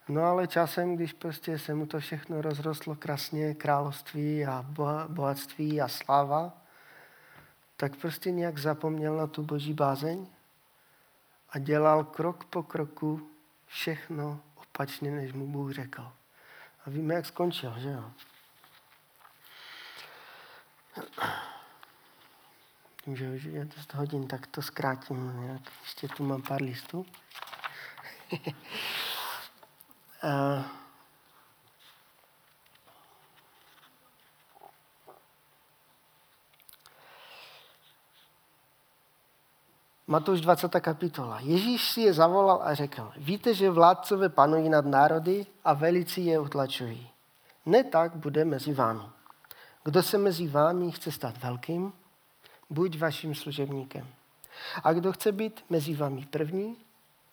[0.09, 4.67] No ale časem, když prostě se mu to všechno rozrostlo krásně, království a
[5.09, 6.53] bohatství a sláva,
[7.77, 10.27] tak prostě nějak zapomněl na tu boží bázeň
[11.51, 13.31] a dělal krok po kroku
[13.67, 16.13] všechno opačně, než mu Bůh řekl.
[16.87, 18.13] A víme, jak skončil, že jo?
[23.15, 25.41] že už je dost hodin, tak to zkrátím.
[25.41, 25.61] Nějak.
[25.83, 27.07] Ještě tu mám pár listů.
[30.25, 30.65] uh,
[40.11, 40.81] Matouš 20.
[40.81, 41.41] kapitola.
[41.41, 46.39] Ježíš si je zavolal a řekl, víte, že vládcové panují nad národy a velici je
[46.39, 47.11] utlačují.
[47.67, 49.03] Ne tak bude mezi vámi.
[49.85, 51.93] Kdo se mezi vámi chce stát velkým,
[52.71, 54.07] buď vaším služebníkem.
[54.85, 56.77] A kdo chce být mezi vámi první,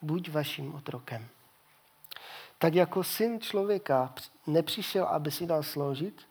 [0.02, 1.28] buď vaším otrokem.
[2.66, 4.14] Tak jako syn člověka
[4.48, 6.22] nepřišel, aby si dal sloužit,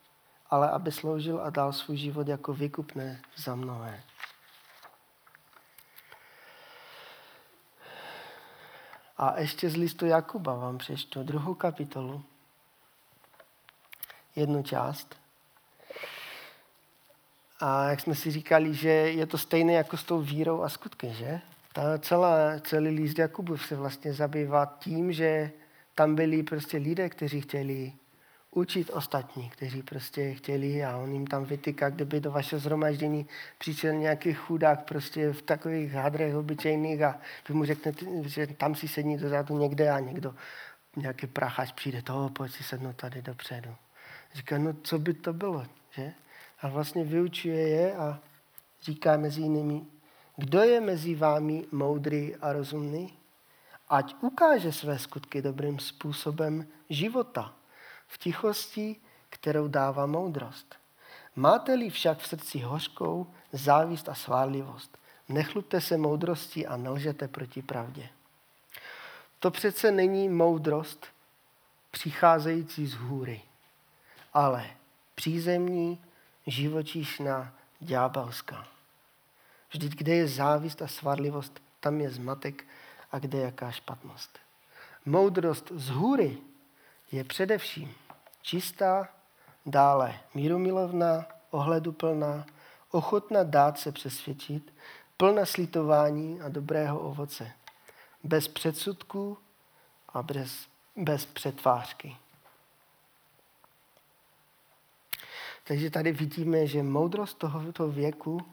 [0.51, 4.03] ale aby sloužil a dal svůj život jako vykupné za mnohé.
[9.19, 12.25] A ještě z listu Jakuba vám přečtu druhou kapitolu,
[14.37, 15.15] jednu část.
[17.61, 21.13] A jak jsme si říkali, že je to stejné jako s tou vírou a skutky,
[21.13, 21.41] že?
[21.73, 25.53] Ta celá, celý list Jakubu se vlastně zabývá tím, že
[25.95, 27.93] tam byli prostě lidé, kteří chtěli
[28.51, 33.27] učit ostatní, kteří prostě chtěli a on jim tam vytyká, kdyby do vašeho zhromaždění
[33.59, 37.19] přišel nějaký chudák prostě v takových hadrech obyčejných a
[37.49, 40.35] vy mu řeknete, že tam si sední dozadu někde a někdo,
[40.97, 43.75] nějaký prachač přijde, toho pojď si sednout tady dopředu.
[44.35, 46.13] Říká, no co by to bylo, že?
[46.61, 48.21] A vlastně vyučuje je a
[48.83, 49.83] říká mezi jinými,
[50.37, 53.13] kdo je mezi vámi moudrý a rozumný?
[53.95, 57.55] Ať ukáže své skutky dobrým způsobem života
[58.07, 58.97] v tichosti,
[59.31, 60.75] kterou dává moudrost.
[61.37, 68.09] Máte-li však v srdci hořkou závist a svárlivost, nechlupte se moudrosti a nelžete proti pravdě.
[69.39, 71.07] To přece není moudrost
[71.91, 73.43] přicházející z hůry,
[74.33, 74.71] ale
[75.15, 76.01] přízemní,
[76.47, 78.69] živočišná, ďábelská.
[79.71, 82.65] Vždyť kde je závist a svárlivost, tam je zmatek
[83.15, 84.39] a kde jaká špatnost.
[85.07, 86.39] Moudrost z hůry
[87.13, 87.95] je především
[88.43, 89.09] čistá,
[89.67, 92.47] dále mírumilovná, ohleduplná,
[92.91, 94.75] ochotná dát se přesvědčit,
[95.17, 97.53] plná slitování a dobrého ovoce,
[98.25, 99.39] bez předsudků
[100.09, 102.17] a bez, bez přetvářky.
[105.65, 108.47] Takže tady vidíme, že moudrost tohoto věku,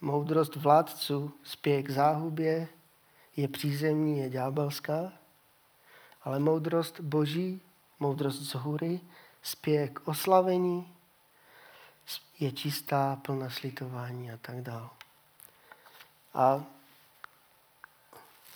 [0.00, 2.68] moudrost vládců spěje k záhubě,
[3.36, 5.12] je přízemní, je ďábelská,
[6.22, 7.60] ale moudrost boží
[8.00, 9.00] moudrost z hůry,
[9.42, 10.94] spěje k oslavení,
[12.40, 14.88] je čistá, plná slitování a tak dále.
[16.34, 16.64] A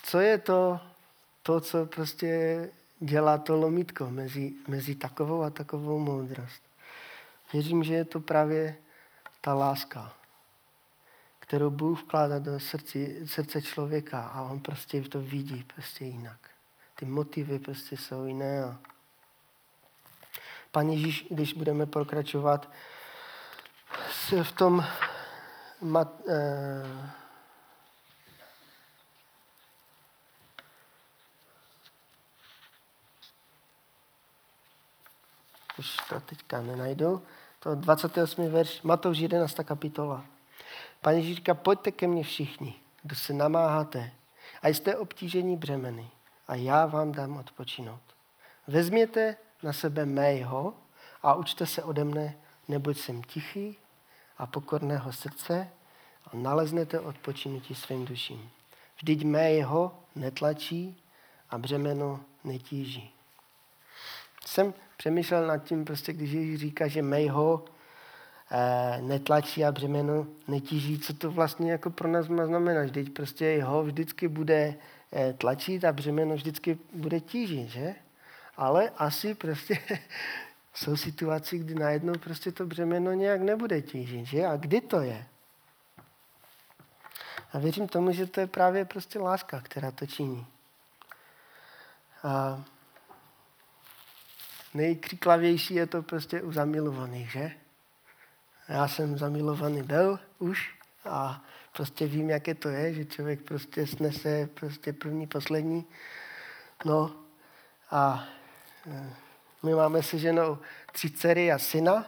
[0.03, 0.81] co je to,
[1.43, 2.71] to, co prostě
[3.01, 6.63] dělá to lomítko mezi, mezi takovou a takovou moudrost?
[7.53, 8.77] Věřím, že je to právě
[9.41, 10.15] ta láska,
[11.55, 16.39] kterou Bůh vkládá do srdci, srdce člověka a on prostě to vidí prostě jinak.
[16.95, 18.79] Ty motivy prostě jsou jiné a
[20.71, 22.71] Pan Ježíš, když budeme pokračovat
[24.43, 24.85] v tom
[25.81, 27.11] mat, eh,
[35.79, 37.23] už to teďka nenajdu,
[37.61, 38.49] to 28.
[38.49, 39.65] verš, Matouš 11.
[39.65, 40.34] kapitola.
[41.05, 44.13] Pane Ježíš říká, pojďte ke mně všichni, kdo se namáháte
[44.63, 46.11] a jste obtížení břemeny
[46.49, 48.01] a já vám dám odpočinout.
[48.67, 50.75] Vezměte na sebe mého
[51.23, 52.35] a učte se ode mne,
[52.69, 53.77] neboť jsem tichý
[54.39, 55.69] a pokorného srdce
[56.27, 58.51] a naleznete odpočinutí svým duším.
[58.97, 61.03] Vždyť mé jeho netlačí
[61.51, 63.15] a břemeno netíží.
[64.47, 67.65] Jsem přemýšlel nad tím, prostě, když Ježíš říká, že mého
[69.01, 72.85] netlačí a břemeno netíží, co to vlastně jako pro nás má znamenat.
[72.85, 74.75] Vždyť prostě jeho vždycky bude
[75.13, 77.95] eh, tlačit a břemeno vždycky bude tížit, že?
[78.57, 79.79] ale asi prostě
[80.75, 84.47] jsou situace, kdy najednou prostě to břemeno nějak nebude tížit, že?
[84.47, 85.27] A kdy to je?
[87.53, 90.47] A věřím tomu, že to je právě prostě láska, která to činí.
[92.23, 92.65] A
[94.75, 97.53] nejkřiklavější je to prostě u zamilovaných, že?
[98.69, 104.49] Já jsem zamilovaný byl už a prostě vím, jaké to je, že člověk prostě snese
[104.55, 105.85] prostě první, poslední.
[106.85, 107.15] No
[107.91, 108.25] a
[109.63, 110.59] my máme se ženou
[110.93, 112.07] tři dcery a syna.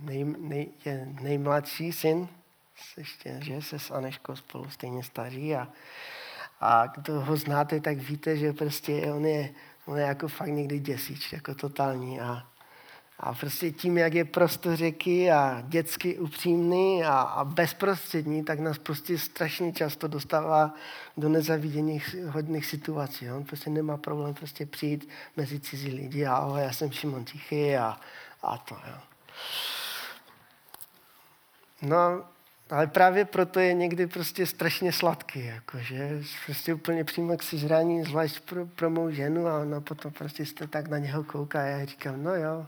[0.00, 2.28] Nej, nej, je nejmladší syn,
[2.96, 5.68] ještě, že se s Aneškou spolu stejně staří a,
[6.60, 9.50] a kdo ho znáte, tak víte, že prostě on je,
[9.86, 12.49] on je jako fakt někdy děsič, jako totální a,
[13.22, 14.26] A prostě tím, jak je
[14.72, 20.74] řeky a dětsky upřímný a, a bezprostřední, tak nás prostě strašně často dostává
[21.16, 23.30] do nezaviděných hodných situací.
[23.30, 27.76] On prostě nemá problém prostě přijít mezi cizí lidi a oh, já jsem Šimon Tichý
[27.76, 28.00] a,
[28.42, 28.74] a to.
[28.74, 28.98] Jo.
[31.82, 32.24] No,
[32.70, 38.40] ale právě proto je někdy prostě strašně sladký, jakože prostě úplně přímo k sežrání, zvlášť
[38.40, 41.84] pro, pro mou ženu a ona potom prostě jste tak na něho kouká a já
[41.84, 42.66] říkám, no jo,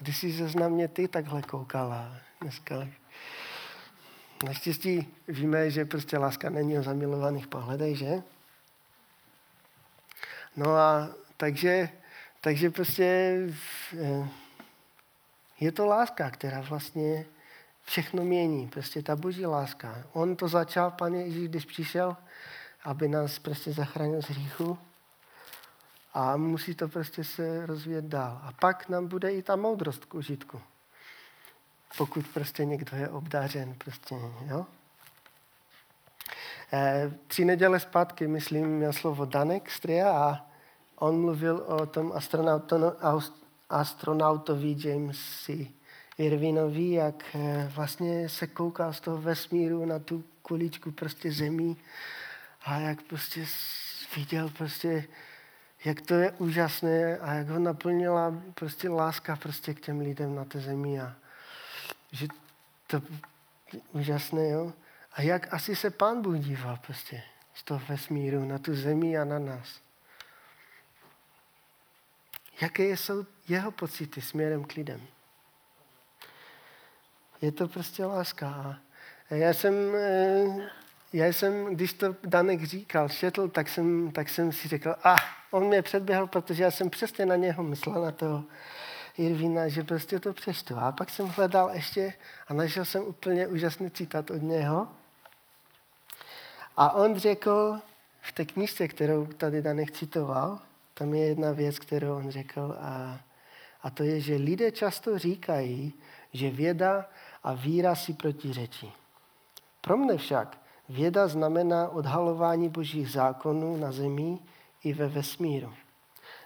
[0.00, 2.88] když jsi se na mě ty takhle koukala dneska.
[4.44, 8.22] Naštěstí víme, že prostě láska není o zamilovaných pohledech, že?
[10.56, 11.88] No a takže,
[12.40, 13.38] takže prostě
[13.98, 14.28] eh,
[15.60, 17.26] je to láska, která vlastně
[17.84, 18.68] všechno mění.
[18.68, 20.04] Prostě ta boží láska.
[20.12, 22.16] On to začal, Pane Ježíš, když přišel,
[22.84, 24.78] aby nás prostě zachránil z hříchu.
[26.14, 28.40] A musí to prostě se rozvíjet dál.
[28.42, 30.60] A pak nám bude i ta moudrost k užitku.
[31.96, 33.74] Pokud prostě někdo je obdářen.
[33.78, 34.14] Prostě,
[34.46, 34.66] jo?
[36.72, 40.46] E, tři neděle zpátky, myslím, měl slovo Danek Stria a
[40.96, 42.12] on mluvil o tom
[43.68, 45.72] astronautovi Jamesi
[46.20, 51.76] Irvinovi, jak eh, vlastně se kouká z toho vesmíru na tu kuličku prostě zemí
[52.64, 53.46] a jak prostě
[54.16, 55.04] viděl prostě,
[55.84, 60.44] jak to je úžasné a jak ho naplnila prostě láska prostě k těm lidem na
[60.44, 61.16] té zemi a
[62.12, 62.26] že
[62.86, 62.96] to
[63.72, 64.72] je úžasné, jo.
[65.12, 67.22] A jak asi se pán Bůh díval prostě
[67.54, 69.80] z toho vesmíru na tu zemi a na nás.
[72.60, 75.00] Jaké jsou jeho pocity směrem k lidem?
[77.40, 78.78] Je to prostě láska.
[79.30, 80.70] Já jsem, eh,
[81.12, 85.39] já jsem, když to Danek říkal, četl, tak jsem, tak jsem si řekl, a ah,
[85.50, 88.44] on mě předběhl, protože já jsem přesně na něho myslel, na toho
[89.18, 90.76] Irvina, že prostě to přečtu.
[90.78, 92.14] A pak jsem hledal ještě
[92.48, 94.88] a našel jsem úplně úžasný citát od něho.
[96.76, 97.78] A on řekl
[98.20, 100.58] v té knižce, kterou tady Danek citoval,
[100.94, 103.20] tam je jedna věc, kterou on řekl a,
[103.82, 105.92] a to je, že lidé často říkají,
[106.32, 107.06] že věda
[107.42, 108.92] a víra si protiřečí.
[109.80, 114.38] Pro mne však věda znamená odhalování božích zákonů na zemi
[114.84, 115.74] i ve vesmíru.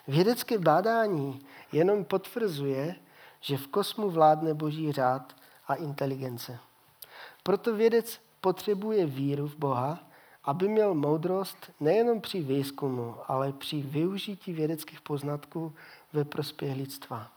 [0.08, 2.96] Vědecké bádání jenom potvrzuje,
[3.40, 5.36] že v kosmu vládne boží řád
[5.68, 6.58] a inteligence.
[7.42, 9.98] Proto vědec potřebuje víru v Boha,
[10.44, 15.74] aby měl moudrost nejenom při výzkumu, ale při využití vědeckých poznatků
[16.12, 17.30] ve prospěch lidstva.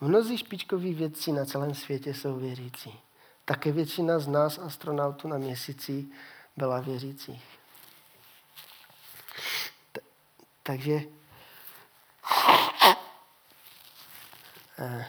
[0.00, 3.00] Mnozí špičkoví vědci na celém světě jsou věřící.
[3.44, 6.06] Také většina z nás, astronautů na měsíci,
[6.56, 7.44] byla věřících.
[10.66, 11.00] Takže
[14.78, 15.06] eh,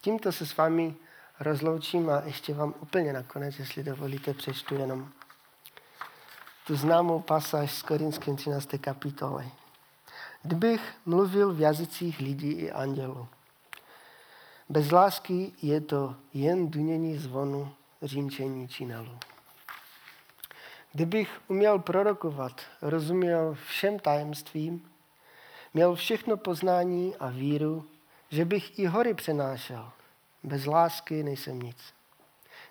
[0.00, 0.94] tímto se s vámi
[1.40, 5.12] rozloučím a ještě vám úplně nakonec, jestli dovolíte, přečtu jenom
[6.66, 8.68] tu známou pasáž z Korinském 13.
[8.80, 9.50] kapitoly.
[10.42, 13.28] Kdybych mluvil v jazycích lidí i andělů,
[14.68, 19.18] bez lásky je to jen dunění zvonu, římčení činelu.
[20.92, 24.90] Kdybych uměl prorokovat, rozuměl všem tajemstvím,
[25.74, 27.84] měl všechno poznání a víru,
[28.30, 29.90] že bych i hory přenášel,
[30.42, 31.94] bez lásky nejsem nic.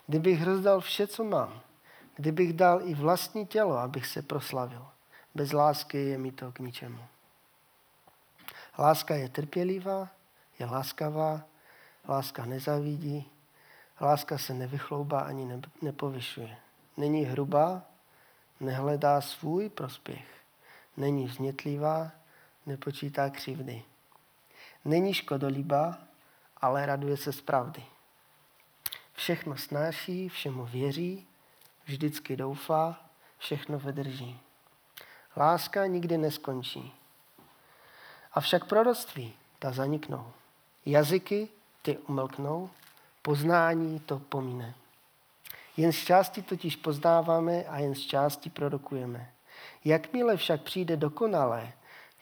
[0.08, 1.62] Kdybych rozdal vše, co mám,
[2.16, 4.88] kdybych dal i vlastní tělo, abych se proslavil,
[5.36, 7.04] bez lásky je mi to k ničemu.
[8.80, 10.08] Láska je trpělivá,
[10.60, 11.42] je láskavá,
[12.08, 13.30] Láska nezavidí,
[14.02, 16.58] láska se nevychloubá ani nepovyšuje.
[16.98, 17.82] Není hrubá,
[18.62, 20.26] nehledá svůj prospěch.
[20.98, 22.12] Není vznětlivá,
[22.66, 23.84] nepočítá křivdy.
[24.86, 25.98] Není škodolibá,
[26.58, 27.84] ale raduje se z pravdy.
[29.14, 31.28] Všechno snáší, všemu věří,
[31.86, 33.06] vždycky doufá,
[33.38, 34.40] všechno vydrží.
[35.38, 36.94] Láska nikdy neskončí.
[38.34, 40.32] Avšak proroctví ta zaniknou.
[40.86, 41.50] Jazyky
[41.82, 42.70] ty umlknou,
[43.22, 44.76] poznání to pomíne.
[45.78, 49.32] Jen z části totiž poznáváme a jen z části produkujeme.
[49.86, 51.74] Jakmile však přijde dokonalé,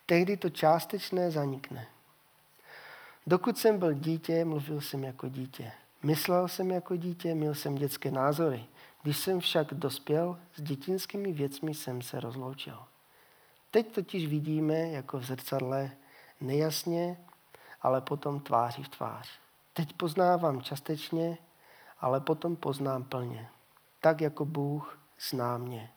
[0.05, 1.87] tehdy to částečné zanikne.
[3.27, 5.71] Dokud jsem byl dítě, mluvil jsem jako dítě.
[6.03, 8.65] Myslel jsem jako dítě, měl jsem dětské názory.
[9.03, 12.77] Když jsem však dospěl, s dětinskými věcmi jsem se rozloučil.
[13.71, 15.91] Teď totiž vidíme jako v zrcadle
[16.41, 17.17] nejasně,
[17.81, 19.29] ale potom tváří v tvář.
[19.73, 21.37] Teď poznávám částečně,
[22.01, 23.49] ale potom poznám plně.
[23.99, 25.91] Tak jako Bůh zná mě.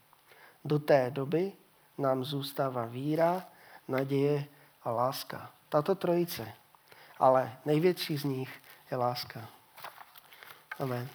[0.65, 1.53] Do té doby
[1.99, 3.45] nám zůstává víra,
[3.89, 4.45] naděje
[4.83, 5.51] a láska.
[5.69, 6.53] Tato trojice.
[7.19, 9.49] ale největší z nich je láska.
[10.79, 11.09] Amen.